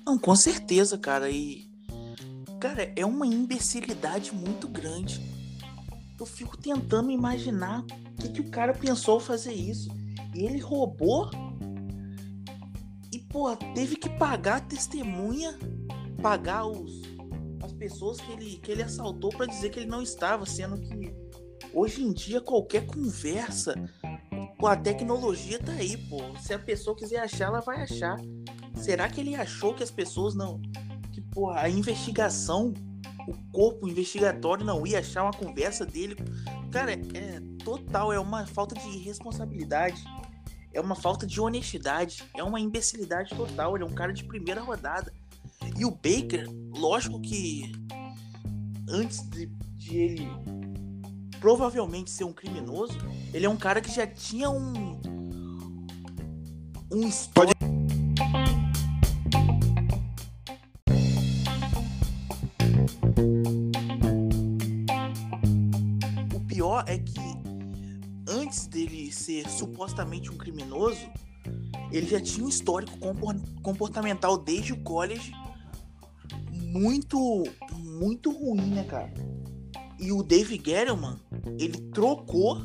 Não, 0.05 0.19
com 0.19 0.35
certeza, 0.35 0.97
cara. 0.97 1.29
E. 1.29 1.65
Cara, 2.59 2.91
é 2.95 3.05
uma 3.05 3.25
imbecilidade 3.25 4.35
muito 4.35 4.67
grande. 4.67 5.21
Eu 6.19 6.25
fico 6.25 6.57
tentando 6.57 7.09
imaginar 7.09 7.83
o 7.83 8.21
que, 8.21 8.29
que 8.29 8.41
o 8.41 8.49
cara 8.49 8.73
pensou 8.73 9.21
fazer 9.21 9.53
isso. 9.53 9.89
E 10.33 10.45
ele 10.45 10.59
roubou. 10.59 11.29
E, 13.13 13.19
pô, 13.19 13.55
teve 13.73 13.95
que 13.95 14.09
pagar 14.09 14.57
a 14.57 14.61
testemunha, 14.61 15.57
pagar 16.21 16.65
os, 16.65 17.03
as 17.61 17.73
pessoas 17.73 18.19
que 18.19 18.31
ele, 18.31 18.57
que 18.57 18.71
ele 18.71 18.83
assaltou 18.83 19.29
para 19.29 19.45
dizer 19.45 19.69
que 19.69 19.79
ele 19.79 19.89
não 19.89 20.01
estava, 20.01 20.45
sendo 20.45 20.79
que 20.79 21.13
hoje 21.73 22.03
em 22.03 22.13
dia 22.13 22.39
qualquer 22.39 22.85
conversa 22.85 23.75
Pô, 24.57 24.65
a 24.65 24.75
tecnologia 24.75 25.59
tá 25.59 25.73
aí, 25.73 25.95
pô. 25.95 26.17
Se 26.39 26.51
a 26.51 26.57
pessoa 26.57 26.95
quiser 26.95 27.19
achar, 27.19 27.45
ela 27.45 27.61
vai 27.61 27.81
achar. 27.81 28.17
Será 28.75 29.07
que 29.07 29.21
ele 29.21 29.35
achou 29.35 29.73
que 29.73 29.83
as 29.83 29.91
pessoas 29.91 30.33
não. 30.33 30.59
Que, 31.13 31.21
pô, 31.21 31.51
a 31.51 31.69
investigação, 31.69 32.73
o 33.27 33.51
corpo 33.51 33.87
investigatório 33.87 34.65
não 34.65 34.85
ia 34.85 34.99
achar 34.99 35.23
uma 35.23 35.33
conversa 35.33 35.85
dele? 35.85 36.15
Cara, 36.71 36.93
é 36.93 37.39
total, 37.63 38.11
é 38.11 38.19
uma 38.19 38.47
falta 38.47 38.73
de 38.73 38.97
responsabilidade. 38.97 40.03
É 40.73 40.81
uma 40.81 40.95
falta 40.95 41.27
de 41.27 41.39
honestidade. 41.39 42.23
É 42.35 42.43
uma 42.43 42.59
imbecilidade 42.59 43.35
total. 43.35 43.75
Ele 43.75 43.83
é 43.83 43.87
um 43.87 43.93
cara 43.93 44.11
de 44.11 44.23
primeira 44.23 44.61
rodada. 44.61 45.13
E 45.75 45.85
o 45.85 45.91
Baker, 45.91 46.47
lógico 46.71 47.19
que 47.21 47.71
antes 48.89 49.21
de, 49.29 49.47
de 49.75 49.97
ele 49.97 50.27
provavelmente 51.39 52.09
ser 52.09 52.23
um 52.23 52.33
criminoso, 52.33 52.97
ele 53.33 53.45
é 53.45 53.49
um 53.49 53.57
cara 53.57 53.81
que 53.81 53.91
já 53.93 54.07
tinha 54.07 54.49
um. 54.49 54.99
Um 56.91 57.05
histórico. 57.07 57.53
O 66.33 66.39
pior 66.47 66.85
é 66.87 66.97
que 66.97 67.19
antes 68.27 68.67
dele 68.67 69.11
ser 69.11 69.49
supostamente 69.49 70.31
um 70.31 70.37
criminoso, 70.37 71.09
ele 71.91 72.07
já 72.07 72.21
tinha 72.21 72.45
um 72.45 72.49
histórico 72.49 72.97
comportamental 73.61 74.37
desde 74.37 74.73
o 74.73 74.77
college 74.77 75.33
muito, 76.77 77.43
muito 77.73 78.31
ruim, 78.31 78.69
né, 78.69 78.83
cara? 78.83 79.11
E 79.99 80.11
o 80.11 80.21
Dave 80.21 80.61
Gettleman, 80.63 81.17
ele 81.59 81.77
trocou, 81.91 82.61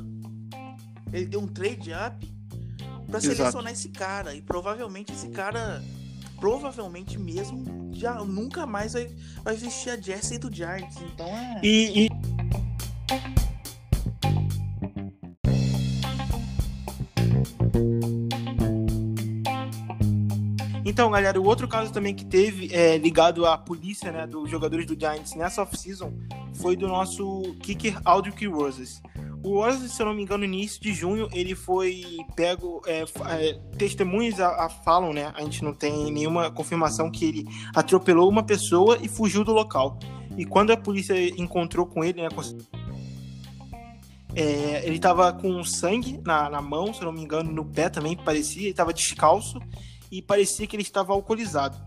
ele 1.13 1.27
deu 1.27 1.41
um 1.41 1.47
trade 1.47 1.91
up 1.93 2.33
para 3.07 3.21
selecionar 3.21 3.73
esse 3.73 3.89
cara. 3.89 4.35
E 4.35 4.43
provavelmente 4.43 5.13
esse 5.13 5.29
cara, 5.31 5.83
provavelmente 6.39 7.19
mesmo, 7.19 7.91
já 7.93 8.23
nunca 8.23 8.67
mais 8.67 8.93
vai, 8.93 9.09
vai 9.43 9.57
vestir 9.57 9.91
a 9.91 10.01
jersey 10.01 10.39
do 10.39 10.55
Giants. 10.55 10.97
Então 11.15 11.27
é. 11.27 11.61
E, 11.63 12.07
e... 12.07 12.09
Então, 20.93 21.11
galera, 21.11 21.41
o 21.41 21.47
outro 21.47 21.67
caso 21.67 21.91
também 21.91 22.15
que 22.15 22.23
teve 22.23 22.69
é, 22.71 22.99
ligado 22.99 23.47
à 23.47 23.57
polícia, 23.57 24.13
né, 24.13 24.27
dos 24.27 24.51
jogadores 24.51 24.85
do 24.85 24.95
Giants 24.95 25.35
nessa 25.35 25.63
off-season 25.63 26.13
foi 26.57 26.77
do 26.77 26.87
nosso 26.87 27.41
kicker 27.63 27.99
Aldrich 28.05 28.47
Roses. 28.47 29.01
O 29.43 29.55
Roses, 29.55 29.93
se 29.93 30.03
eu 30.03 30.07
não 30.07 30.13
me 30.13 30.23
engano, 30.23 30.47
no 30.47 30.53
início 30.53 30.83
de 30.83 30.93
junho, 30.93 31.31
ele 31.33 31.55
foi 31.55 32.05
pego. 32.37 32.83
É, 32.87 33.05
é, 33.31 33.59
testemunhas 33.79 34.39
a, 34.39 34.67
a, 34.67 34.69
falam, 34.69 35.15
né? 35.15 35.33
A 35.35 35.41
gente 35.41 35.65
não 35.65 35.73
tem 35.73 36.13
nenhuma 36.13 36.51
confirmação 36.51 37.11
que 37.11 37.25
ele 37.25 37.47
atropelou 37.75 38.29
uma 38.29 38.43
pessoa 38.43 38.99
e 39.01 39.09
fugiu 39.09 39.43
do 39.43 39.51
local. 39.51 39.99
E 40.37 40.45
quando 40.45 40.73
a 40.73 40.77
polícia 40.77 41.15
encontrou 41.41 41.87
com 41.87 42.05
ele, 42.05 42.21
né? 42.21 42.29
É, 44.35 44.83
ele 44.85 44.97
estava 44.97 45.33
com 45.33 45.65
sangue 45.65 46.21
na, 46.23 46.51
na 46.51 46.61
mão, 46.61 46.93
se 46.93 47.01
eu 47.01 47.07
não 47.07 47.13
me 47.13 47.23
engano, 47.23 47.51
no 47.51 47.65
pé 47.65 47.89
também, 47.89 48.15
parecia. 48.15 48.61
Ele 48.61 48.71
estava 48.73 48.93
descalço 48.93 49.59
e 50.13 50.21
parecia 50.21 50.67
que 50.67 50.77
ele 50.77 50.83
estava 50.83 51.15
alcoolizado. 51.15 51.79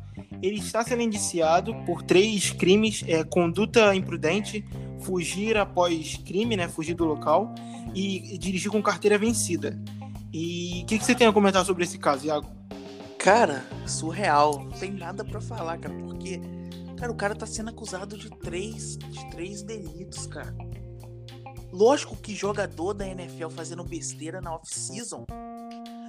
Ele 0.41 0.57
está 0.57 0.83
sendo 0.83 1.03
indiciado 1.03 1.75
por 1.85 2.01
três 2.01 2.49
crimes: 2.49 3.03
é, 3.07 3.23
conduta 3.23 3.95
imprudente, 3.95 4.65
fugir 5.01 5.55
após 5.55 6.17
crime, 6.17 6.57
né, 6.57 6.67
fugir 6.67 6.95
do 6.95 7.05
local 7.05 7.53
e 7.93 8.38
dirigir 8.39 8.71
com 8.71 8.81
carteira 8.81 9.17
vencida. 9.17 9.79
E 10.33 10.81
o 10.83 10.85
que, 10.88 10.97
que, 10.97 11.05
você 11.05 11.13
tem 11.13 11.27
a 11.27 11.31
comentar 11.31 11.63
sobre 11.63 11.83
esse 11.83 11.99
caso, 11.99 12.25
Iago? 12.25 12.47
Cara, 13.19 13.63
surreal. 13.85 14.65
Não 14.65 14.71
tem 14.71 14.91
nada 14.91 15.23
para 15.23 15.39
falar, 15.39 15.77
cara, 15.77 15.93
porque 15.93 16.41
cara, 16.97 17.11
o 17.11 17.15
cara 17.15 17.35
tá 17.35 17.45
sendo 17.45 17.69
acusado 17.69 18.17
de 18.17 18.29
três, 18.29 18.97
de 18.97 19.29
três 19.29 19.61
delitos, 19.61 20.25
cara. 20.25 20.53
Lógico 21.71 22.15
que 22.15 22.33
jogador 22.33 22.93
da 22.93 23.07
NFL 23.07 23.49
fazendo 23.49 23.83
besteira 23.83 24.41
na 24.41 24.55
off-season 24.55 25.25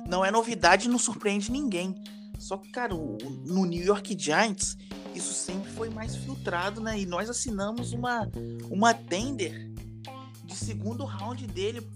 não 0.09 0.25
é 0.25 0.31
novidade 0.31 0.87
e 0.87 0.91
não 0.91 0.99
surpreende 0.99 1.51
ninguém. 1.51 1.95
Só 2.39 2.57
que, 2.57 2.69
cara, 2.71 2.95
no 2.95 3.65
New 3.65 3.85
York 3.85 4.17
Giants, 4.19 4.77
isso 5.15 5.33
sempre 5.33 5.71
foi 5.73 5.89
mais 5.89 6.15
filtrado, 6.17 6.81
né? 6.81 6.99
E 6.99 7.07
nós 7.07 7.31
assinamos 7.31 7.93
uma, 7.93 8.31
uma 8.71 8.93
tender 8.93 9.71
de 10.45 10.55
segundo 10.55 11.05
round 11.05 11.47
dele 11.47 11.87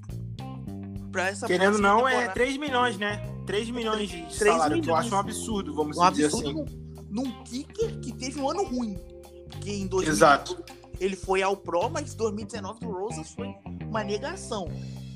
pra 1.12 1.28
essa 1.28 1.46
Querendo 1.46 1.78
não, 1.78 1.96
temporada. 1.96 2.22
é 2.22 2.28
3 2.28 2.56
milhões, 2.56 2.98
né? 2.98 3.18
3 3.46 3.70
milhões 3.70 4.08
de 4.08 4.22
3 4.22 4.36
salário, 4.38 4.76
milhões. 4.76 4.84
que 4.84 4.90
eu 4.90 4.96
acho 4.96 5.14
um 5.14 5.18
absurdo, 5.18 5.74
vamos 5.74 5.98
um 5.98 6.10
dizer 6.10 6.26
absurdo 6.26 6.62
assim. 6.62 7.04
Num, 7.10 7.24
num 7.24 7.44
kicker 7.44 8.00
que 8.00 8.12
teve 8.12 8.40
um 8.40 8.48
ano 8.48 8.64
ruim. 8.64 8.98
Porque 9.50 9.70
em 9.70 9.86
2000 9.86 10.12
Exato. 10.12 10.64
ele 10.98 11.16
foi 11.16 11.42
ao 11.42 11.56
Pro, 11.56 11.90
mas 11.90 12.14
2019 12.14 12.80
do 12.80 12.90
Rosas 12.90 13.30
foi 13.32 13.54
uma 13.82 14.02
negação. 14.02 14.68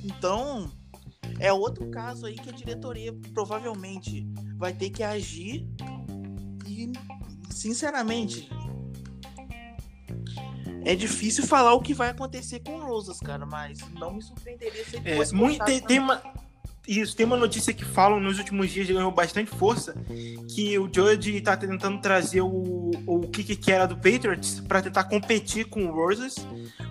Então, 0.02 0.70
é 1.38 1.52
outro 1.52 1.90
caso 1.90 2.26
aí 2.26 2.34
que 2.34 2.48
a 2.48 2.52
diretoria 2.52 3.12
provavelmente 3.32 4.26
vai 4.56 4.72
ter 4.72 4.90
que 4.90 5.02
agir 5.02 5.66
e 6.66 6.92
sinceramente, 7.50 8.48
é 10.84 10.94
difícil 10.94 11.46
falar 11.46 11.72
o 11.74 11.80
que 11.80 11.94
vai 11.94 12.10
acontecer 12.10 12.60
com 12.60 12.72
o 12.76 12.84
Rosas, 12.84 13.18
cara, 13.18 13.46
mas 13.46 13.78
não 13.92 14.14
me 14.14 14.22
surpreenderia 14.22 14.84
se 14.84 14.96
ele 14.96 15.10
É, 15.10 15.16
fosse 15.16 15.34
muito, 15.34 15.64
tem, 15.64 15.80
tem 15.80 15.98
uma, 15.98 16.22
isso, 16.86 17.16
tem 17.16 17.24
uma 17.24 17.36
notícia 17.36 17.72
que 17.72 17.84
falam 17.84 18.20
nos 18.20 18.38
últimos 18.38 18.70
dias, 18.70 18.86
ganhou 18.86 19.10
bastante 19.10 19.50
força, 19.50 19.94
que 20.54 20.78
o 20.78 20.88
Judge 20.92 21.40
tá 21.40 21.56
tentando 21.56 22.00
trazer 22.00 22.42
o, 22.42 22.90
o 23.06 23.20
kicker 23.28 23.58
que 23.58 23.72
era 23.72 23.86
do 23.86 23.96
Patriots 23.96 24.60
para 24.60 24.82
tentar 24.82 25.04
competir 25.04 25.64
com 25.66 25.86
o 25.86 25.92
Rosas, 25.92 26.34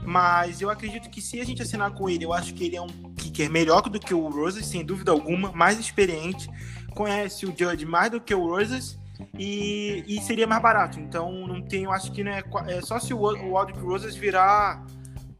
mas 0.03 0.61
eu 0.61 0.69
acredito 0.69 1.09
que 1.09 1.21
se 1.21 1.39
a 1.39 1.45
gente 1.45 1.61
assinar 1.61 1.91
com 1.91 2.09
ele, 2.09 2.25
eu 2.25 2.33
acho 2.33 2.53
que 2.53 2.65
ele 2.65 2.75
é 2.75 2.81
um 2.81 2.87
kicker 3.15 3.49
melhor 3.51 3.83
do 3.83 3.99
que 3.99 4.13
o 4.13 4.27
Rosas, 4.29 4.65
sem 4.65 4.83
dúvida 4.83 5.11
alguma, 5.11 5.51
mais 5.51 5.79
experiente, 5.79 6.49
conhece 6.95 7.45
o 7.45 7.53
Judge 7.55 7.85
mais 7.85 8.11
do 8.11 8.19
que 8.19 8.33
o 8.33 8.47
Rosas, 8.47 8.97
e, 9.37 10.03
e 10.07 10.21
seria 10.21 10.47
mais 10.47 10.61
barato. 10.61 10.99
Então, 10.99 11.47
não 11.47 11.61
tem, 11.61 11.83
eu 11.83 11.91
acho 11.91 12.11
que 12.11 12.23
né, 12.23 12.43
é 12.67 12.81
só 12.81 12.99
se 12.99 13.13
o, 13.13 13.19
o 13.19 13.57
Aldrich 13.57 13.79
Rosas 13.79 14.15
virar 14.15 14.83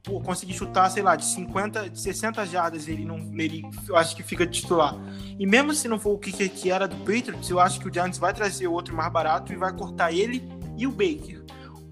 pô, 0.04 0.20
conseguir 0.20 0.54
chutar, 0.54 0.90
sei 0.92 1.02
lá, 1.02 1.16
de 1.16 1.26
50, 1.26 1.90
de 1.90 2.00
60 2.00 2.46
jardas, 2.46 2.88
ele 2.88 3.06
não, 3.06 3.18
ele, 3.40 3.64
eu 3.88 3.96
acho 3.96 4.16
que 4.16 4.22
fica 4.22 4.46
titular. 4.46 4.96
E 5.40 5.48
mesmo 5.48 5.74
se 5.74 5.88
não 5.88 5.98
for 5.98 6.12
o 6.12 6.18
kicker 6.20 6.50
que 6.52 6.70
era 6.70 6.88
do 6.88 6.98
Patriots, 6.98 7.50
eu 7.50 7.60
acho 7.60 7.80
que 7.80 7.88
o 7.88 7.94
Giants 7.94 8.18
vai 8.18 8.34
trazer 8.34 8.68
outro 8.68 8.94
mais 8.94 9.12
barato 9.12 9.54
e 9.54 9.56
vai 9.56 9.72
cortar 9.74 10.12
ele 10.12 10.48
e 10.78 10.86
o 10.86 10.92
Baker. 10.92 11.42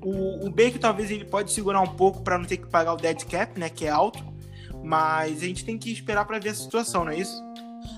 O, 0.02 0.48
o 0.48 0.50
Baker 0.50 0.80
talvez 0.80 1.10
ele 1.10 1.24
pode 1.24 1.52
segurar 1.52 1.80
um 1.80 1.96
pouco 1.96 2.22
para 2.22 2.38
não 2.38 2.46
ter 2.46 2.58
que 2.58 2.68
pagar 2.68 2.94
o 2.94 2.98
dead 2.98 3.24
cap, 3.26 3.58
né, 3.58 3.70
que 3.70 3.86
é 3.86 3.90
alto, 3.90 4.24
mas 4.84 5.42
a 5.42 5.46
gente 5.46 5.64
tem 5.64 5.78
que 5.78 5.92
esperar 5.92 6.26
para 6.26 6.38
ver 6.38 6.50
a 6.50 6.56
situação, 6.56 7.06
não 7.06 7.12
é 7.12 7.18
isso? 7.18 7.42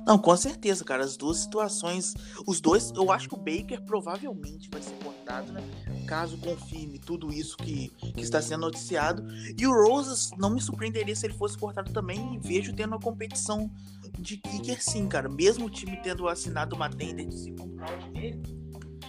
Não, 0.06 0.18
com 0.18 0.36
certeza, 0.36 0.84
cara. 0.84 1.04
As 1.04 1.16
duas 1.18 1.38
situações. 1.38 2.14
Os 2.48 2.60
dois. 2.60 2.92
Eu 2.96 3.12
acho 3.12 3.30
que 3.30 3.36
o 3.36 3.38
Baker 3.38 3.82
provavelmente 3.84 4.70
vai 4.70 4.82
ser 4.82 4.96
cortado, 5.04 5.52
né? 5.52 5.62
Caso 6.08 6.38
confirme 6.38 7.00
tudo 7.00 7.32
isso 7.32 7.56
que, 7.58 7.90
que 7.90 8.22
está 8.22 8.42
sendo 8.42 8.62
noticiado. 8.62 9.24
E 9.58 9.66
o 9.66 9.72
Rosas 9.72 10.32
não 10.38 10.50
me 10.50 10.62
surpreenderia 10.62 11.16
se 11.16 11.26
ele 11.26 11.34
fosse 11.34 11.58
cortado 11.58 11.92
também. 11.92 12.36
E 12.36 12.40
vejo 12.40 12.74
tendo 12.74 12.94
uma 12.94 13.00
competição 13.00 13.72
de 14.20 14.38
kicker 14.38 14.84
sim, 14.84 15.08
cara. 15.08 15.30
Mesmo 15.30 15.66
o 15.66 15.70
time 15.70 15.98
tendo 15.98 16.28
assinado 16.28 16.76
uma 16.76 16.90
tenda 16.90 17.26
de 17.26 17.38
segundo 17.38 17.76
round 17.78 18.12
dele. 18.12 18.42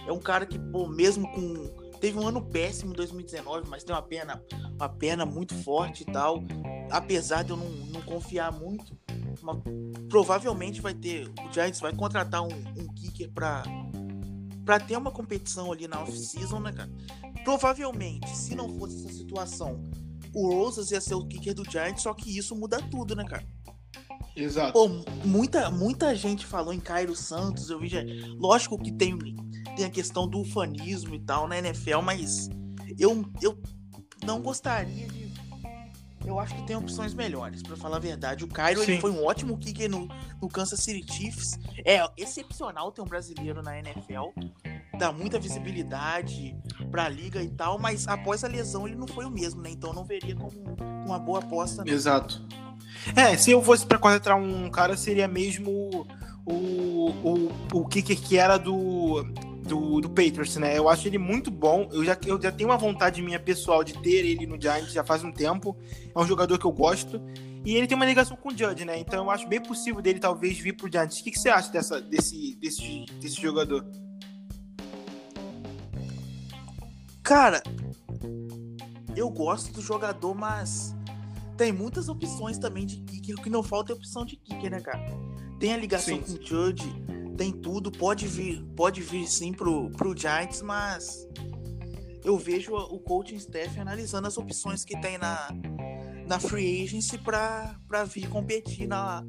É 0.07 0.11
um 0.11 0.19
cara 0.19 0.45
que, 0.45 0.59
pô, 0.59 0.87
mesmo 0.87 1.29
com. 1.31 1.85
Teve 1.99 2.19
um 2.19 2.27
ano 2.27 2.41
péssimo 2.41 2.91
em 2.91 2.95
2019, 2.95 3.67
mas 3.67 3.83
tem 3.83 3.95
uma 3.95 4.01
perna, 4.01 4.43
uma 4.75 4.89
perna 4.89 5.25
muito 5.25 5.55
forte 5.55 6.03
e 6.03 6.05
tal. 6.05 6.43
Apesar 6.91 7.43
de 7.43 7.51
eu 7.51 7.57
não, 7.57 7.69
não 7.69 8.01
confiar 8.01 8.51
muito 8.51 8.95
uma, 9.43 9.61
provavelmente 10.09 10.81
vai 10.81 10.93
ter. 10.93 11.27
O 11.27 11.51
Giants 11.51 11.79
vai 11.79 11.93
contratar 11.93 12.41
um, 12.41 12.49
um 12.77 12.87
kicker 12.93 13.31
para 13.31 13.63
para 14.63 14.79
ter 14.79 14.97
uma 14.97 15.11
competição 15.11 15.71
ali 15.71 15.87
na 15.87 16.01
off-season, 16.01 16.59
né, 16.59 16.73
cara? 16.73 16.89
Provavelmente, 17.43 18.35
se 18.35 18.55
não 18.55 18.67
fosse 18.79 18.95
essa 19.05 19.13
situação, 19.13 19.83
o 20.33 20.49
Rosas 20.49 20.89
ia 20.89 20.99
ser 20.99 21.13
o 21.13 21.25
kicker 21.27 21.53
do 21.53 21.63
Giants, 21.69 22.01
só 22.01 22.13
que 22.15 22.35
isso 22.35 22.55
muda 22.55 22.81
tudo, 22.89 23.15
né, 23.15 23.23
cara? 23.23 23.45
Exato. 24.35 24.73
Pô, 24.73 24.89
muita, 25.23 25.69
muita 25.69 26.13
gente 26.15 26.45
falou 26.45 26.73
em 26.73 26.79
Cairo 26.79 27.15
Santos, 27.15 27.69
eu 27.69 27.79
vi 27.79 27.87
já. 27.87 28.01
Lógico 28.37 28.77
que 28.77 28.91
tem, 28.91 29.17
tem 29.75 29.85
a 29.85 29.89
questão 29.89 30.27
do 30.27 30.43
fanismo 30.43 31.15
e 31.15 31.19
tal 31.19 31.47
na 31.47 31.57
NFL, 31.57 32.01
mas 32.03 32.49
eu, 32.99 33.23
eu 33.41 33.57
não 34.25 34.41
gostaria 34.41 35.07
de 35.07 35.24
eu 36.25 36.39
acho 36.39 36.55
que 36.55 36.63
tem 36.63 36.75
opções 36.75 37.13
melhores, 37.13 37.61
para 37.61 37.75
falar 37.75 37.97
a 37.97 37.99
verdade. 37.99 38.43
O 38.43 38.47
Cairo 38.47 38.81
ele 38.81 38.99
foi 38.99 39.11
um 39.11 39.23
ótimo 39.25 39.57
kicker 39.57 39.89
no, 39.89 40.07
no 40.41 40.47
Kansas 40.47 40.79
City 40.79 41.05
Chiefs. 41.11 41.59
É 41.85 42.05
excepcional 42.17 42.91
ter 42.91 43.01
um 43.01 43.05
brasileiro 43.05 43.61
na 43.61 43.77
NFL. 43.79 44.29
Dá 44.97 45.11
muita 45.11 45.39
visibilidade 45.39 46.55
pra 46.89 47.09
liga 47.09 47.41
e 47.43 47.49
tal, 47.49 47.77
mas 47.77 48.07
após 48.07 48.43
a 48.43 48.47
lesão 48.47 48.87
ele 48.87 48.95
não 48.95 49.07
foi 49.07 49.25
o 49.25 49.29
mesmo, 49.29 49.61
né? 49.61 49.69
Então 49.71 49.89
eu 49.89 49.95
não 49.95 50.05
veria 50.05 50.35
como 50.35 50.51
uma 51.05 51.19
boa 51.19 51.39
aposta. 51.39 51.83
Né? 51.83 51.91
Exato. 51.91 52.45
É, 53.15 53.35
se 53.37 53.51
eu 53.51 53.61
fosse 53.61 53.85
para 53.85 53.99
contratar 53.99 54.37
um 54.37 54.69
cara, 54.69 54.95
seria 54.95 55.27
mesmo 55.27 56.07
o, 56.45 57.09
o, 57.09 57.51
o 57.73 57.87
kicker 57.87 58.19
que 58.19 58.37
era 58.37 58.57
do 58.57 59.25
do, 59.65 59.99
do 59.99 60.09
Patriots, 60.09 60.55
né? 60.57 60.77
Eu 60.77 60.87
acho 60.87 61.07
ele 61.07 61.17
muito 61.17 61.49
bom. 61.49 61.89
Eu 61.91 62.05
já, 62.05 62.17
eu 62.25 62.41
já 62.41 62.51
tenho 62.51 62.69
uma 62.69 62.77
vontade 62.77 63.21
minha 63.21 63.39
pessoal 63.39 63.83
de 63.83 63.93
ter 63.93 64.25
ele 64.25 64.45
no 64.45 64.59
Giants 64.61 64.93
já 64.93 65.03
faz 65.03 65.23
um 65.23 65.31
tempo. 65.31 65.75
É 66.13 66.19
um 66.19 66.25
jogador 66.25 66.57
que 66.57 66.65
eu 66.65 66.71
gosto. 66.71 67.21
E 67.65 67.75
ele 67.75 67.87
tem 67.87 67.95
uma 67.95 68.05
ligação 68.05 68.37
com 68.37 68.49
o 68.49 68.57
Judge, 68.57 68.85
né? 68.85 68.99
Então 68.99 69.25
eu 69.25 69.31
acho 69.31 69.47
bem 69.47 69.59
possível 69.59 70.01
dele 70.01 70.19
talvez 70.19 70.57
vir 70.57 70.77
pro 70.77 70.91
Giants. 70.91 71.19
O 71.19 71.23
que, 71.23 71.31
que 71.31 71.39
você 71.39 71.49
acha 71.49 71.71
dessa, 71.71 71.99
desse, 71.99 72.55
desse, 72.57 73.05
desse 73.19 73.41
jogador? 73.41 73.85
Cara, 77.23 77.63
eu 79.15 79.29
gosto 79.31 79.73
do 79.73 79.81
jogador, 79.81 80.35
mas 80.35 80.95
tem 81.57 81.71
muitas 81.71 82.07
opções 82.07 82.59
também 82.59 82.85
de 82.85 82.97
kicker. 82.97 83.35
O 83.35 83.41
que 83.41 83.49
não 83.49 83.63
falta 83.63 83.93
é 83.93 83.95
opção 83.95 84.23
de 84.23 84.35
kicker, 84.35 84.69
né, 84.69 84.79
cara? 84.79 85.03
Tem 85.59 85.73
a 85.73 85.77
ligação 85.77 86.15
sim, 86.17 86.21
com 86.21 86.27
sim. 86.27 86.37
o 86.37 86.45
Judge 86.45 86.93
tem 87.35 87.51
tudo, 87.51 87.91
pode 87.91 88.27
vir, 88.27 88.63
pode 88.75 89.01
vir 89.01 89.27
sim 89.27 89.53
pro, 89.53 89.89
pro 89.91 90.17
Giants, 90.17 90.61
mas 90.61 91.27
eu 92.23 92.37
vejo 92.37 92.73
o 92.73 92.99
coaching 92.99 93.35
staff 93.35 93.79
analisando 93.79 94.27
as 94.27 94.37
opções 94.37 94.83
que 94.83 94.99
tem 94.99 95.17
na, 95.17 95.49
na 96.27 96.39
free 96.39 96.83
agency 96.83 97.17
para 97.17 98.03
vir 98.05 98.27
competir 98.29 98.87
na, 98.87 99.23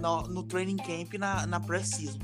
na, 0.00 0.22
no 0.24 0.42
training 0.42 0.76
camp 0.76 1.14
na, 1.14 1.46
na 1.46 1.60
pré-season. 1.60 2.18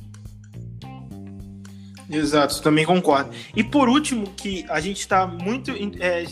Exato, 2.11 2.62
também 2.62 2.87
concordo. 2.87 3.31
E 3.55 3.62
por 3.62 3.88
último, 3.88 4.27
que 4.31 4.64
a 4.68 4.81
gente 4.81 5.01
está 5.01 5.27
muito. 5.27 5.70
É, 6.01 6.24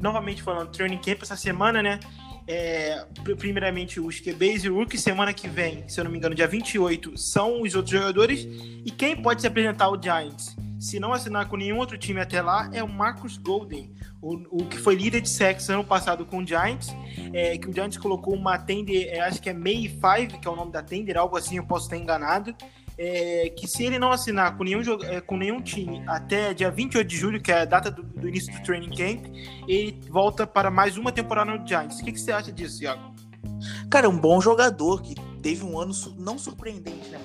novamente 0.00 0.42
falando, 0.42 0.70
training 0.70 0.98
camp 0.98 1.22
essa 1.22 1.36
semana, 1.36 1.82
né? 1.82 2.00
É, 2.50 3.04
primeiramente 3.36 4.00
os 4.00 4.20
QBs 4.20 4.64
e 4.64 4.70
o 4.70 4.74
Rookie, 4.74 4.96
semana 4.96 5.34
que 5.34 5.46
vem, 5.46 5.86
se 5.86 6.00
eu 6.00 6.04
não 6.04 6.10
me 6.10 6.16
engano, 6.16 6.34
dia 6.34 6.48
28, 6.48 7.18
são 7.18 7.60
os 7.60 7.74
outros 7.74 7.92
jogadores. 7.92 8.48
E 8.86 8.90
quem 8.90 9.14
pode 9.14 9.42
se 9.42 9.46
apresentar? 9.46 9.84
Ao 9.84 10.02
Giants, 10.02 10.56
se 10.80 10.98
não 10.98 11.12
assinar 11.12 11.46
com 11.46 11.58
nenhum 11.58 11.76
outro 11.76 11.98
time 11.98 12.20
até 12.20 12.40
lá, 12.40 12.70
é 12.72 12.82
o 12.82 12.88
Marcus 12.88 13.36
Golden, 13.36 13.92
o, 14.22 14.62
o 14.62 14.66
que 14.66 14.78
foi 14.78 14.94
líder 14.94 15.20
de 15.20 15.28
sexo 15.28 15.72
ano 15.72 15.84
passado 15.84 16.24
com 16.24 16.38
o 16.38 16.46
Giants, 16.46 16.88
é, 17.34 17.58
que 17.58 17.68
o 17.68 17.72
Giants 17.72 17.98
colocou 17.98 18.34
uma 18.34 18.56
tender, 18.58 19.08
é, 19.08 19.20
acho 19.20 19.42
que 19.42 19.50
é 19.50 19.52
May 19.52 19.88
5, 19.88 20.40
que 20.40 20.48
é 20.48 20.50
o 20.50 20.56
nome 20.56 20.72
da 20.72 20.82
tender, 20.82 21.18
algo 21.18 21.36
assim, 21.36 21.58
eu 21.58 21.66
posso 21.66 21.84
estar 21.84 21.98
enganado 21.98 22.54
é, 22.98 23.48
que 23.50 23.68
se 23.68 23.84
ele 23.84 23.98
não 23.98 24.10
assinar 24.10 24.56
com 24.56 24.64
nenhum, 24.64 24.82
é, 25.04 25.20
com 25.20 25.36
nenhum 25.36 25.62
time 25.62 26.02
até 26.08 26.52
dia 26.52 26.68
28 26.68 27.06
de 27.06 27.16
julho, 27.16 27.40
que 27.40 27.52
é 27.52 27.60
a 27.60 27.64
data 27.64 27.92
do, 27.92 28.02
do 28.02 28.28
início 28.28 28.52
do 28.52 28.60
training 28.64 28.90
camp, 28.90 29.26
ele 29.68 30.00
volta 30.10 30.44
para 30.44 30.68
mais 30.68 30.96
uma 30.96 31.12
temporada 31.12 31.56
no 31.56 31.66
Giants. 31.66 32.00
O 32.00 32.04
que, 32.04 32.12
que 32.12 32.20
você 32.20 32.32
acha 32.32 32.50
disso, 32.50 32.82
Iago? 32.82 33.14
Cara, 33.88 34.06
é 34.06 34.08
um 34.08 34.18
bom 34.18 34.40
jogador 34.40 35.00
que 35.00 35.14
teve 35.40 35.64
um 35.64 35.78
ano 35.78 35.94
não 36.18 36.36
surpreendente, 36.36 37.08
né? 37.08 37.20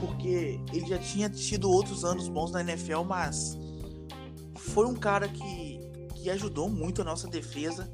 Porque 0.00 0.60
ele 0.72 0.86
já 0.88 0.98
tinha 0.98 1.30
tido 1.30 1.70
outros 1.70 2.04
anos 2.04 2.28
bons 2.28 2.50
na 2.50 2.60
NFL, 2.60 3.02
mas 3.06 3.56
foi 4.56 4.86
um 4.86 4.94
cara 4.94 5.28
que, 5.28 5.80
que 6.16 6.28
ajudou 6.30 6.68
muito 6.68 7.00
a 7.00 7.04
nossa 7.04 7.28
defesa 7.28 7.88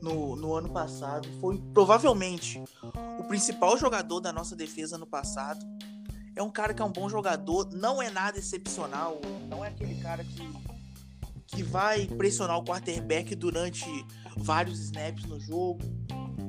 no, 0.00 0.34
no 0.34 0.54
ano 0.54 0.70
passado. 0.70 1.28
Foi 1.40 1.58
provavelmente 1.74 2.64
o 3.18 3.24
principal 3.24 3.76
jogador 3.76 4.20
da 4.20 4.32
nossa 4.32 4.56
defesa 4.56 4.96
no 4.96 5.06
passado 5.06 5.60
é 6.38 6.42
um 6.42 6.50
cara 6.50 6.72
que 6.72 6.80
é 6.80 6.84
um 6.84 6.92
bom 6.92 7.08
jogador, 7.08 7.68
não 7.72 8.00
é 8.00 8.08
nada 8.10 8.38
excepcional, 8.38 9.20
não 9.48 9.64
é 9.64 9.68
aquele 9.68 10.00
cara 10.00 10.22
que, 10.22 10.48
que 11.48 11.64
vai 11.64 12.06
pressionar 12.06 12.56
o 12.56 12.64
quarterback 12.64 13.34
durante 13.34 13.84
vários 14.36 14.78
snaps 14.78 15.24
no 15.24 15.40
jogo, 15.40 15.80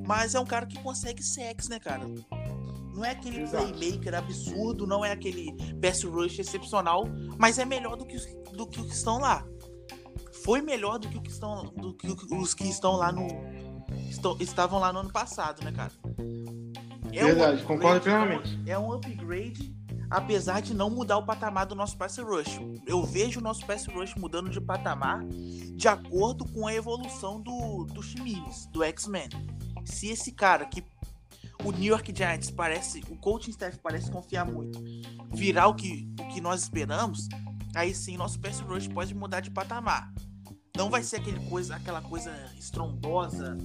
mas 0.05 0.35
é 0.35 0.39
um 0.39 0.45
cara 0.45 0.67
que 0.67 0.79
consegue 0.83 1.23
sex, 1.23 1.67
né, 1.69 1.79
cara? 1.79 2.07
Não 2.93 3.03
é 3.03 3.11
aquele 3.11 3.41
Exato. 3.41 3.73
playmaker 3.73 4.13
absurdo, 4.13 4.85
não 4.85 5.03
é 5.03 5.11
aquele 5.11 5.55
pass 5.81 6.03
rush 6.03 6.37
excepcional, 6.37 7.05
mas 7.39 7.57
é 7.57 7.65
melhor 7.65 7.95
do 7.95 8.05
que, 8.05 8.17
do 8.53 8.67
que 8.67 8.79
os 8.79 8.87
que 8.87 8.93
estão 8.93 9.17
lá. 9.17 9.43
Foi 10.43 10.61
melhor 10.61 10.99
do 10.99 11.09
que, 11.09 11.17
o 11.17 11.21
que 11.21 11.31
estão, 11.31 11.65
do 11.65 11.95
que 11.95 12.07
os 12.31 12.53
que 12.53 12.65
estão 12.65 12.93
lá 12.95 13.11
no. 13.11 13.27
Estão, 14.07 14.37
estavam 14.39 14.79
lá 14.79 14.93
no 14.93 14.99
ano 14.99 15.11
passado, 15.11 15.63
né, 15.63 15.71
cara? 15.71 15.91
É 17.11 17.23
Verdade, 17.23 17.63
um 17.63 17.65
concordo 17.65 18.01
plenamente. 18.01 18.59
É 18.67 18.77
um 18.77 18.91
upgrade 18.93 19.78
apesar 20.09 20.61
de 20.61 20.73
não 20.73 20.89
mudar 20.89 21.17
o 21.17 21.25
patamar 21.25 21.65
do 21.65 21.75
nosso 21.75 21.95
pass 21.97 22.17
rush. 22.17 22.59
Eu 22.85 23.03
vejo 23.03 23.39
o 23.39 23.43
nosso 23.43 23.65
pass 23.65 23.85
rush 23.85 24.15
mudando 24.15 24.49
de 24.49 24.59
patamar 24.59 25.23
de 25.25 25.87
acordo 25.87 26.45
com 26.45 26.65
a 26.65 26.73
evolução 26.73 27.39
do, 27.41 27.85
do 27.85 28.01
Chimines, 28.01 28.65
do 28.67 28.83
X-Men. 28.83 29.29
Se 29.85 30.07
esse 30.07 30.31
cara 30.31 30.65
que 30.65 30.83
o 31.63 31.71
New 31.71 31.91
York 31.91 32.13
Giants 32.15 32.49
parece, 32.49 33.03
o 33.09 33.17
coaching 33.17 33.51
staff 33.51 33.77
parece 33.79 34.09
confiar 34.09 34.45
muito, 34.45 34.81
virar 35.31 35.67
o 35.67 35.75
que, 35.75 36.09
o 36.19 36.27
que 36.29 36.41
nós 36.41 36.63
esperamos, 36.63 37.27
aí 37.75 37.93
sim 37.93 38.17
nosso 38.17 38.39
pass 38.39 38.59
rush 38.61 38.87
pode 38.87 39.13
mudar 39.13 39.41
de 39.41 39.51
patamar. 39.51 40.11
Não 40.75 40.89
vai 40.89 41.03
ser 41.03 41.17
aquele 41.17 41.39
coisa, 41.49 41.75
aquela 41.75 42.01
coisa 42.01 42.31
estrondosa, 42.57 43.57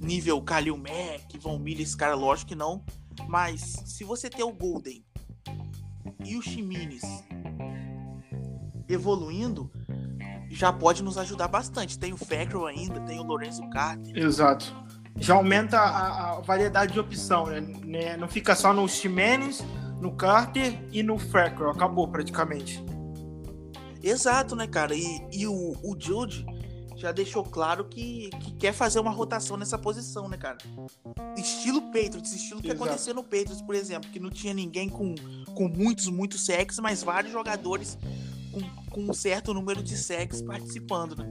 nível 0.00 0.40
Kalil 0.42 0.76
Mack, 0.76 1.38
Von 1.40 1.58
Miller, 1.58 1.82
esse 1.82 1.96
cara, 1.96 2.14
lógico 2.14 2.48
que 2.48 2.54
não. 2.54 2.84
Mas 3.26 3.62
se 3.86 4.04
você 4.04 4.28
ter 4.28 4.44
o 4.44 4.52
Golden 4.52 5.05
e 6.24 6.36
o 6.36 6.42
Chimines 6.42 7.02
evoluindo, 8.88 9.70
já 10.48 10.72
pode 10.72 11.02
nos 11.02 11.18
ajudar 11.18 11.48
bastante. 11.48 11.98
Tem 11.98 12.12
o 12.12 12.16
Fackrell 12.16 12.66
ainda, 12.66 13.00
tem 13.00 13.18
o 13.18 13.22
Lorenzo 13.22 13.68
Carter. 13.70 14.16
Exato. 14.16 14.74
Já 15.18 15.34
aumenta 15.34 15.78
a, 15.78 16.38
a 16.38 16.40
variedade 16.40 16.92
de 16.92 17.00
opção, 17.00 17.46
né? 17.46 17.60
né? 17.60 18.16
Não 18.16 18.28
fica 18.28 18.54
só 18.54 18.72
no 18.72 18.86
Ximenes, 18.88 19.64
no 20.00 20.12
Carter 20.12 20.78
e 20.92 21.02
no 21.02 21.18
Fackrell. 21.18 21.70
Acabou 21.70 22.08
praticamente. 22.08 22.84
Exato, 24.02 24.54
né, 24.54 24.66
cara? 24.66 24.94
E, 24.94 25.26
e 25.32 25.46
o, 25.46 25.72
o 25.82 25.96
Jude 25.98 26.46
já 26.96 27.12
deixou 27.12 27.44
claro 27.44 27.84
que, 27.84 28.30
que 28.40 28.52
quer 28.52 28.72
fazer 28.72 28.98
uma 28.98 29.10
rotação 29.10 29.56
nessa 29.56 29.78
posição, 29.78 30.28
né, 30.28 30.36
cara? 30.36 30.56
Estilo 31.36 31.82
Patriots, 31.82 32.32
estilo 32.32 32.60
que 32.60 32.68
Exato. 32.68 32.84
aconteceu 32.84 33.14
no 33.14 33.22
Patriots, 33.22 33.60
por 33.60 33.74
exemplo, 33.74 34.10
que 34.10 34.18
não 34.18 34.30
tinha 34.30 34.54
ninguém 34.54 34.88
com, 34.88 35.14
com 35.54 35.68
muitos, 35.68 36.08
muitos 36.08 36.44
sexos, 36.44 36.80
mas 36.80 37.02
vários 37.02 37.32
jogadores 37.32 37.98
com, 38.50 38.90
com 38.90 39.10
um 39.10 39.12
certo 39.12 39.52
número 39.52 39.82
de 39.82 39.96
sexos 39.96 40.40
participando, 40.40 41.16
né? 41.16 41.30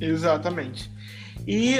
Exatamente. 0.00 0.90
E 1.46 1.78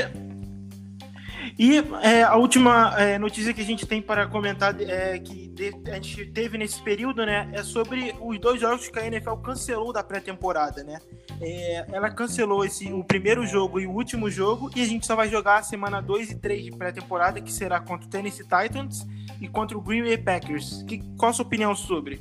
e 1.59 1.79
é, 2.03 2.23
a 2.23 2.37
última 2.37 2.95
é, 2.99 3.19
notícia 3.19 3.53
que 3.53 3.61
a 3.61 3.65
gente 3.65 3.87
tem 3.87 4.01
para 4.01 4.27
comentar 4.27 4.79
é, 4.81 5.19
que 5.19 5.49
de, 5.49 5.75
a 5.91 5.95
gente 5.95 6.27
teve 6.27 6.57
nesse 6.57 6.81
período, 6.83 7.25
né, 7.25 7.51
é 7.53 7.63
sobre 7.63 8.15
os 8.21 8.39
dois 8.39 8.61
jogos 8.61 8.89
que 8.89 8.99
a 8.99 9.07
NFL 9.07 9.35
cancelou 9.37 9.93
da 9.93 10.03
pré-temporada, 10.03 10.83
né? 10.83 11.01
É, 11.41 11.87
ela 11.93 12.11
cancelou 12.11 12.65
esse, 12.65 12.93
o 12.93 13.03
primeiro 13.05 13.47
jogo 13.47 13.81
e 13.81 13.87
o 13.87 13.91
último 13.91 14.31
jogo 14.31 14.71
e 14.75 14.83
a 14.83 14.87
gente 14.87 15.07
só 15.07 15.17
vai 15.17 15.29
jogar 15.29 15.59
a 15.59 15.63
semana 15.63 16.01
2 16.01 16.31
e 16.31 16.35
3 16.37 16.65
de 16.65 16.71
pré-temporada, 16.71 17.41
que 17.41 17.53
será 17.53 17.81
contra 17.81 18.07
o 18.07 18.11
Tennessee 18.11 18.45
Titans 18.45 19.07
e 19.41 19.49
contra 19.49 19.77
o 19.77 19.81
Green 19.81 20.03
Bay 20.03 20.19
Packers. 20.19 20.83
Que, 20.83 20.99
qual 21.17 21.31
a 21.31 21.33
sua 21.33 21.45
opinião 21.45 21.75
sobre? 21.75 22.21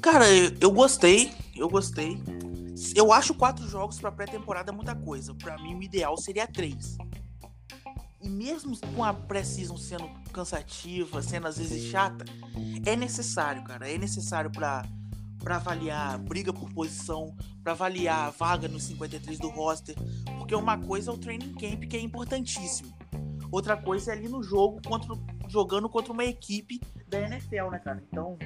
Cara, 0.00 0.24
eu, 0.60 0.70
gostei, 0.70 1.32
eu 1.56 1.68
gostei. 1.68 2.18
Eu 2.94 3.12
acho 3.12 3.34
quatro 3.34 3.66
jogos 3.68 3.98
para 3.98 4.12
pré-temporada 4.12 4.72
muita 4.72 4.94
coisa. 4.94 5.34
Para 5.34 5.58
mim, 5.58 5.74
o 5.74 5.82
ideal 5.82 6.16
seria 6.16 6.46
três. 6.46 6.96
E 8.20 8.28
mesmo 8.28 8.76
com 8.94 9.04
a 9.04 9.12
pré-season 9.12 9.76
sendo 9.76 10.08
cansativa, 10.32 11.22
sendo 11.22 11.46
às 11.46 11.58
vezes 11.58 11.90
chata, 11.90 12.24
é 12.84 12.96
necessário, 12.96 13.62
cara. 13.64 13.88
É 13.88 13.96
necessário 13.96 14.50
para 14.50 14.84
para 15.38 15.56
avaliar 15.56 16.18
briga 16.18 16.52
por 16.52 16.68
posição, 16.72 17.34
para 17.62 17.72
avaliar 17.72 18.26
a 18.26 18.30
vaga 18.30 18.66
no 18.66 18.80
53 18.80 19.38
do 19.38 19.48
roster, 19.48 19.94
porque 20.36 20.54
uma 20.54 20.76
coisa 20.76 21.10
é 21.10 21.14
o 21.14 21.16
training 21.16 21.54
camp 21.54 21.84
que 21.84 21.96
é 21.96 22.00
importantíssimo. 22.00 22.92
Outra 23.50 23.76
coisa 23.76 24.12
é 24.12 24.14
ali 24.14 24.28
no 24.28 24.42
jogo 24.42 24.80
contra, 24.86 25.14
jogando 25.48 25.88
contra 25.88 26.12
uma 26.12 26.24
equipe 26.24 26.80
da 27.06 27.20
NFL, 27.20 27.70
né, 27.70 27.78
cara? 27.78 28.02
Então, 28.10 28.36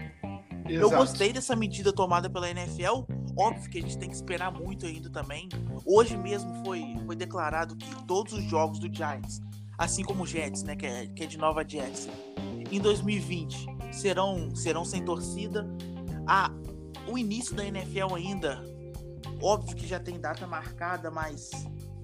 Exato. 0.69 0.71
eu 0.71 0.91
gostei 0.91 1.33
dessa 1.33 1.57
medida 1.57 1.93
tomada 1.93 2.31
pela 2.31 2.49
NFL. 2.49 3.05
Óbvio 3.37 3.71
que 3.71 3.79
a 3.79 3.81
gente 3.81 3.99
tem 3.99 4.09
que 4.09 4.15
esperar 4.15 4.53
muito 4.53 4.87
ainda 4.87 5.11
também. 5.11 5.49
Hoje 5.85 6.17
mesmo 6.17 6.65
foi, 6.65 6.85
foi 7.05 7.17
declarado 7.17 7.75
que 7.75 8.05
todos 8.05 8.35
os 8.35 8.45
jogos 8.45 8.79
do 8.79 8.95
Giants 8.95 9.41
assim 9.83 10.05
como 10.05 10.23
o 10.23 10.27
Jets, 10.27 10.63
né, 10.63 10.77
que 10.77 10.87
é, 10.87 11.07
que 11.07 11.25
é 11.25 11.27
de 11.27 11.37
Nova 11.37 11.65
Jersey, 11.67 12.11
em 12.71 12.81
2020 12.81 13.67
serão, 13.93 14.55
serão 14.55 14.85
sem 14.85 15.05
torcida. 15.05 15.67
Ah, 16.27 16.51
o 17.09 17.19
início 17.19 17.55
da 17.55 17.65
NFL 17.65 18.15
ainda, 18.15 18.65
óbvio 19.43 19.77
que 19.77 19.87
já 19.87 19.99
tem 19.99 20.21
data 20.21 20.47
marcada, 20.47 21.11
mas 21.11 21.51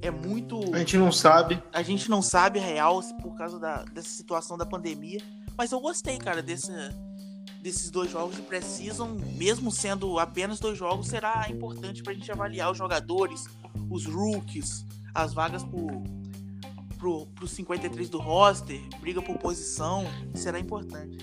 é 0.03 0.11
muito. 0.11 0.61
A 0.75 0.79
gente 0.81 0.99
não 0.99 1.13
sabe. 1.13 1.63
A 1.73 1.83
gente 1.83 2.11
não 2.11 2.21
sabe 2.21 2.59
real 2.59 3.01
por 3.23 3.37
causa 3.37 3.59
da, 3.59 3.85
dessa 3.85 4.09
situação 4.09 4.59
da 4.59 4.67
pandemia. 4.67 5.21
Mas 5.57 5.73
eu 5.73 5.81
gostei, 5.81 6.19
cara, 6.19 6.43
desse, 6.43 6.73
desses 7.61 7.91
dois 7.91 8.11
jogos 8.11 8.37
de 8.37 8.43
pré-season, 8.43 9.09
mesmo 9.37 9.71
sendo 9.71 10.19
apenas 10.19 10.61
dois 10.61 10.77
jogos, 10.77 11.09
será 11.09 11.47
importante 11.49 12.03
para 12.03 12.13
a 12.13 12.15
gente 12.15 12.31
avaliar 12.31 12.71
os 12.71 12.79
jogadores, 12.79 13.47
os 13.91 14.05
rookies, 14.05 14.85
as 15.15 15.33
vagas 15.33 15.65
por, 15.65 15.91
pro, 16.99 17.27
pro 17.35 17.47
53 17.47 18.11
do 18.11 18.19
roster, 18.19 18.81
briga 19.01 19.23
por 19.23 19.39
posição, 19.39 20.05
será 20.35 20.59
importante. 20.59 21.17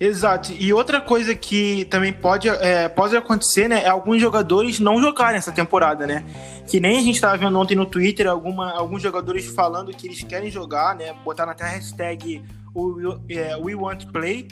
Exato. 0.00 0.52
E 0.52 0.72
outra 0.72 1.00
coisa 1.00 1.34
que 1.34 1.84
também 1.86 2.12
pode, 2.12 2.48
é, 2.48 2.88
pode 2.88 3.16
acontecer, 3.16 3.68
né? 3.68 3.82
É 3.82 3.88
alguns 3.88 4.20
jogadores 4.20 4.78
não 4.78 5.02
jogarem 5.02 5.36
essa 5.36 5.50
temporada, 5.50 6.06
né? 6.06 6.24
Que 6.68 6.78
nem 6.78 6.98
a 6.98 7.00
gente 7.00 7.16
estava 7.16 7.36
vendo 7.36 7.58
ontem 7.58 7.74
no 7.74 7.84
Twitter 7.84 8.28
alguma, 8.28 8.70
alguns 8.70 9.02
jogadores 9.02 9.46
falando 9.46 9.90
que 9.90 10.06
eles 10.06 10.22
querem 10.22 10.50
jogar, 10.50 10.94
né? 10.94 11.12
Botar 11.24 11.48
até 11.48 11.64
a 11.64 11.68
hashtag 11.68 12.44
é, 13.28 13.56
We 13.56 13.74
Want 13.74 14.06
Play 14.12 14.46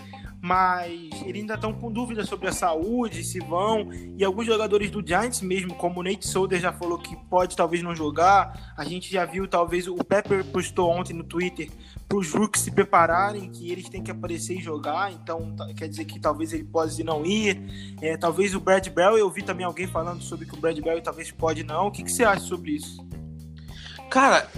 mas 0.46 1.10
eles 1.24 1.40
ainda 1.40 1.54
estão 1.54 1.72
com 1.72 1.90
dúvidas 1.90 2.28
sobre 2.28 2.46
a 2.46 2.52
saúde, 2.52 3.24
se 3.24 3.40
vão. 3.40 3.90
E 4.16 4.24
alguns 4.24 4.46
jogadores 4.46 4.92
do 4.92 5.04
Giants 5.04 5.40
mesmo, 5.40 5.74
como 5.74 5.98
o 5.98 6.02
Nate 6.04 6.24
Solder 6.24 6.60
já 6.60 6.72
falou 6.72 6.98
que 6.98 7.16
pode 7.28 7.56
talvez 7.56 7.82
não 7.82 7.96
jogar. 7.96 8.72
A 8.76 8.84
gente 8.84 9.12
já 9.12 9.24
viu, 9.24 9.48
talvez, 9.48 9.88
o 9.88 9.96
Pepper 9.96 10.44
postou 10.44 10.88
ontem 10.88 11.12
no 11.12 11.24
Twitter 11.24 11.68
para 12.08 12.18
os 12.18 12.32
rookies 12.32 12.62
se 12.62 12.70
prepararem, 12.70 13.50
que 13.50 13.72
eles 13.72 13.88
têm 13.88 14.04
que 14.04 14.10
aparecer 14.12 14.56
e 14.56 14.62
jogar. 14.62 15.12
Então, 15.12 15.56
quer 15.76 15.88
dizer 15.88 16.04
que 16.04 16.20
talvez 16.20 16.52
ele 16.52 16.62
pode 16.62 17.02
não 17.02 17.26
ir. 17.26 17.96
É, 18.00 18.16
talvez 18.16 18.54
o 18.54 18.60
Brad 18.60 18.86
Bell, 18.88 19.18
eu 19.18 19.28
vi 19.28 19.42
também 19.42 19.66
alguém 19.66 19.88
falando 19.88 20.22
sobre 20.22 20.46
que 20.46 20.54
o 20.54 20.60
Brad 20.60 20.78
Bell 20.78 21.02
talvez 21.02 21.32
pode 21.32 21.64
não. 21.64 21.88
O 21.88 21.90
que, 21.90 22.04
que 22.04 22.12
você 22.12 22.22
acha 22.22 22.44
sobre 22.44 22.70
isso? 22.76 23.04
Cara, 24.08 24.48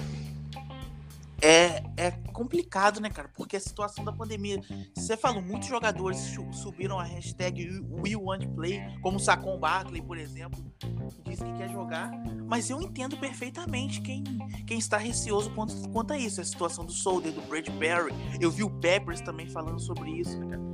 é, 1.40 1.83
é 1.96 2.11
complicado, 2.33 3.01
né, 3.01 3.09
cara? 3.11 3.31
Porque 3.35 3.57
a 3.57 3.61
situação 3.61 4.05
da 4.05 4.12
pandemia. 4.12 4.61
Você 4.94 5.16
falou, 5.16 5.40
muitos 5.40 5.68
jogadores 5.68 6.18
subiram 6.53 6.98
a 6.98 7.05
hashtag 7.05 7.81
We 7.90 8.16
Want 8.16 8.46
Play, 8.55 8.81
como 9.03 9.18
o 9.18 9.20
Sacon 9.20 9.59
Barkley, 9.59 10.03
por 10.03 10.18
exemplo, 10.18 10.61
que 10.79 11.31
diz 11.31 11.38
que 11.38 11.53
quer 11.55 11.70
jogar. 11.70 12.11
Mas 12.46 12.70
eu 12.70 12.81
entendo 12.83 13.16
perfeitamente 13.16 14.01
quem, 14.01 14.24
quem 14.66 14.79
está 14.79 14.96
receoso 14.96 15.51
quanto, 15.51 15.88
quanto 15.90 16.12
a 16.12 16.18
isso. 16.18 16.40
A 16.40 16.44
situação 16.44 16.85
do 16.85 16.92
Solder, 16.92 17.33
do 17.33 17.42
Brad 17.42 17.68
Perry. 17.79 18.12
Eu 18.40 18.51
vi 18.51 18.64
o 18.64 18.70
Peppers 18.70 19.20
também 19.20 19.48
falando 19.48 19.81
sobre 19.81 20.11
isso, 20.11 20.38
né, 20.38 20.46
cara? 20.48 20.68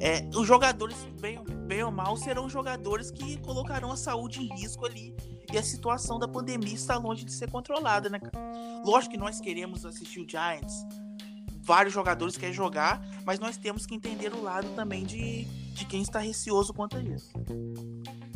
É, 0.00 0.28
os 0.36 0.46
jogadores, 0.46 0.96
bem, 1.18 1.42
bem 1.66 1.82
ou 1.82 1.90
mal, 1.90 2.16
serão 2.16 2.48
jogadores 2.48 3.10
que 3.10 3.38
colocarão 3.38 3.90
a 3.90 3.96
saúde 3.96 4.40
em 4.40 4.54
risco 4.60 4.84
ali 4.84 5.14
e 5.54 5.58
a 5.58 5.62
situação 5.62 6.18
da 6.18 6.26
pandemia 6.26 6.74
está 6.74 6.96
longe 6.96 7.24
de 7.24 7.32
ser 7.32 7.48
controlada, 7.48 8.08
né? 8.08 8.20
Lógico 8.84 9.12
que 9.12 9.18
nós 9.18 9.40
queremos 9.40 9.86
assistir 9.86 10.20
o 10.20 10.28
Giants, 10.28 10.84
vários 11.62 11.94
jogadores 11.94 12.36
querem 12.36 12.52
jogar, 12.52 13.00
mas 13.24 13.38
nós 13.38 13.56
temos 13.56 13.86
que 13.86 13.94
entender 13.94 14.34
o 14.34 14.42
lado 14.42 14.68
também 14.74 15.04
de, 15.04 15.44
de 15.44 15.84
quem 15.84 16.02
está 16.02 16.18
receoso 16.18 16.74
quanto 16.74 16.96
a 16.96 17.00
isso. 17.00 17.32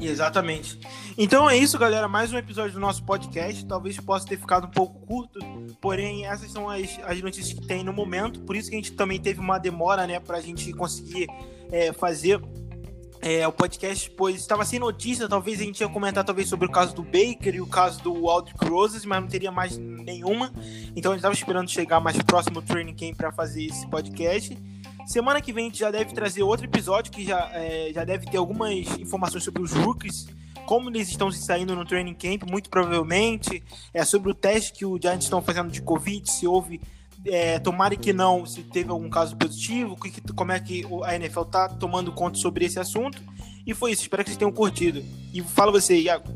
Exatamente. 0.01 0.79
Então 1.17 1.51
é 1.51 1.57
isso, 1.57 1.77
galera. 1.77 2.07
Mais 2.07 2.33
um 2.33 2.39
episódio 2.39 2.75
do 2.75 2.81
nosso 2.81 3.03
podcast. 3.03 3.67
Talvez 3.67 3.99
possa 3.99 4.25
ter 4.25 4.39
ficado 4.39 4.69
um 4.69 4.71
pouco 4.71 5.05
curto, 5.05 5.41
porém, 5.81 6.25
essas 6.25 6.53
são 6.53 6.71
as, 6.71 7.01
as 7.03 7.21
notícias 7.21 7.53
que 7.53 7.67
tem 7.67 7.83
no 7.83 7.93
momento. 7.93 8.41
Por 8.43 8.55
isso 8.55 8.71
que 8.71 8.77
a 8.77 8.79
gente 8.79 8.93
também 8.93 9.21
teve 9.21 9.41
uma 9.41 9.59
demora, 9.59 10.07
né, 10.07 10.23
a 10.29 10.41
gente 10.41 10.73
conseguir 10.73 11.27
é, 11.73 11.93
fazer 11.93 12.41
é, 13.21 13.47
o 13.47 13.53
podcast, 13.53 14.11
pois 14.11 14.37
estava 14.37 14.65
sem 14.65 14.79
notícia, 14.79 15.29
talvez 15.29 15.61
a 15.61 15.65
gente 15.65 15.81
ia 15.81 15.89
comentar 15.89 16.25
talvez 16.25 16.49
sobre 16.49 16.67
o 16.67 16.71
caso 16.71 16.95
do 16.95 17.03
Baker 17.03 17.55
e 17.55 17.61
o 17.61 17.67
caso 17.67 18.03
do 18.03 18.29
Aldrich 18.29 18.59
Roses, 18.65 19.05
mas 19.05 19.21
não 19.21 19.29
teria 19.29 19.51
mais 19.51 19.77
nenhuma. 19.77 20.53
Então 20.95 21.13
a 21.13 21.15
gente 21.15 21.21
estava 21.21 21.35
esperando 21.35 21.69
chegar 21.69 22.01
mais 22.01 22.17
próximo 22.23 22.61
do 22.61 22.67
Training 22.67 22.95
Camp 22.95 23.17
para 23.17 23.33
fazer 23.33 23.65
esse 23.65 23.87
podcast. 23.89 24.57
Semana 25.07 25.41
que 25.41 25.53
vem 25.53 25.67
a 25.67 25.69
gente 25.69 25.79
já 25.79 25.91
deve 25.91 26.13
trazer 26.13 26.43
outro 26.43 26.67
episódio 26.67 27.11
que 27.11 27.25
já, 27.25 27.51
é, 27.55 27.91
já 27.93 28.05
deve 28.05 28.27
ter 28.27 28.37
algumas 28.37 28.77
informações 28.99 29.43
sobre 29.43 29.63
os 29.63 29.73
rookies, 29.73 30.29
como 30.67 30.91
eles 30.91 31.09
estão 31.09 31.31
se 31.31 31.43
saindo 31.43 31.75
no 31.75 31.85
Training 31.85 32.15
Camp, 32.15 32.43
muito 32.49 32.69
provavelmente. 32.69 33.63
É 33.95 34.05
sobre 34.05 34.31
o 34.31 34.35
teste 34.35 34.73
que 34.73 34.85
o 34.85 35.01
Giants 35.01 35.25
estão 35.25 35.41
fazendo 35.41 35.71
de 35.71 35.81
Covid, 35.81 36.31
se 36.31 36.47
houve 36.47 36.81
é, 37.25 37.59
tomara 37.59 37.97
que 37.97 38.13
não, 38.13 38.47
se 38.47 38.63
teve 38.63 38.91
algum 38.91 39.11
caso 39.11 39.37
positivo, 39.37 39.97
que, 39.97 40.21
como 40.33 40.53
é 40.53 40.61
que 40.61 40.85
a 41.05 41.15
NFL 41.15 41.43
tá 41.43 41.69
tomando 41.69 42.13
conta 42.13 42.39
sobre 42.39 42.65
esse 42.65 42.79
assunto. 42.79 43.23
E 43.67 43.75
foi 43.75 43.93
isso, 43.93 44.03
espero 44.03 44.25
que 44.25 44.31
vocês 44.31 44.39
tenham 44.39 44.53
curtido. 44.53 45.05
E 45.33 45.43
fala 45.43 45.71
você, 45.71 46.01
Iago. 46.01 46.29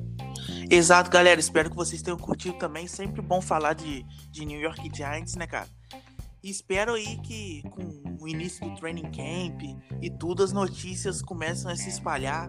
Exato, 0.71 1.11
galera, 1.11 1.41
espero 1.41 1.71
que 1.71 1.77
vocês 1.77 2.03
tenham 2.03 2.19
curtido 2.19 2.57
também. 2.59 2.87
Sempre 2.87 3.23
bom 3.23 3.41
falar 3.41 3.75
de, 3.75 4.05
de 4.31 4.45
New 4.45 4.61
York 4.61 4.91
Giants, 4.95 5.35
né, 5.35 5.47
cara? 5.47 5.69
E 6.43 6.51
espero 6.51 6.95
aí 6.95 7.19
que 7.19 7.63
com 7.71 8.17
o 8.21 8.27
início 8.27 8.69
do 8.69 8.75
training 8.75 9.11
camp 9.13 9.63
e 10.01 10.11
tudo, 10.11 10.43
as 10.43 10.53
notícias 10.53 11.23
começam 11.23 11.71
a 11.71 11.77
se 11.77 11.89
espalhar, 11.89 12.49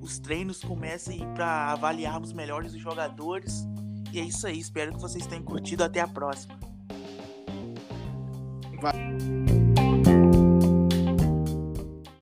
os 0.00 0.18
treinos 0.18 0.60
comecem 0.60 1.20
para 1.34 1.72
avaliarmos 1.72 2.32
melhores 2.32 2.74
os 2.74 2.80
jogadores. 2.80 3.64
E 4.12 4.18
é 4.18 4.24
isso 4.24 4.46
aí, 4.46 4.58
espero 4.58 4.92
que 4.92 5.00
vocês 5.00 5.26
tenham 5.26 5.44
curtido. 5.44 5.84
Até 5.84 6.00
a 6.00 6.08
próxima. 6.08 6.58
Vai. 8.84 9.63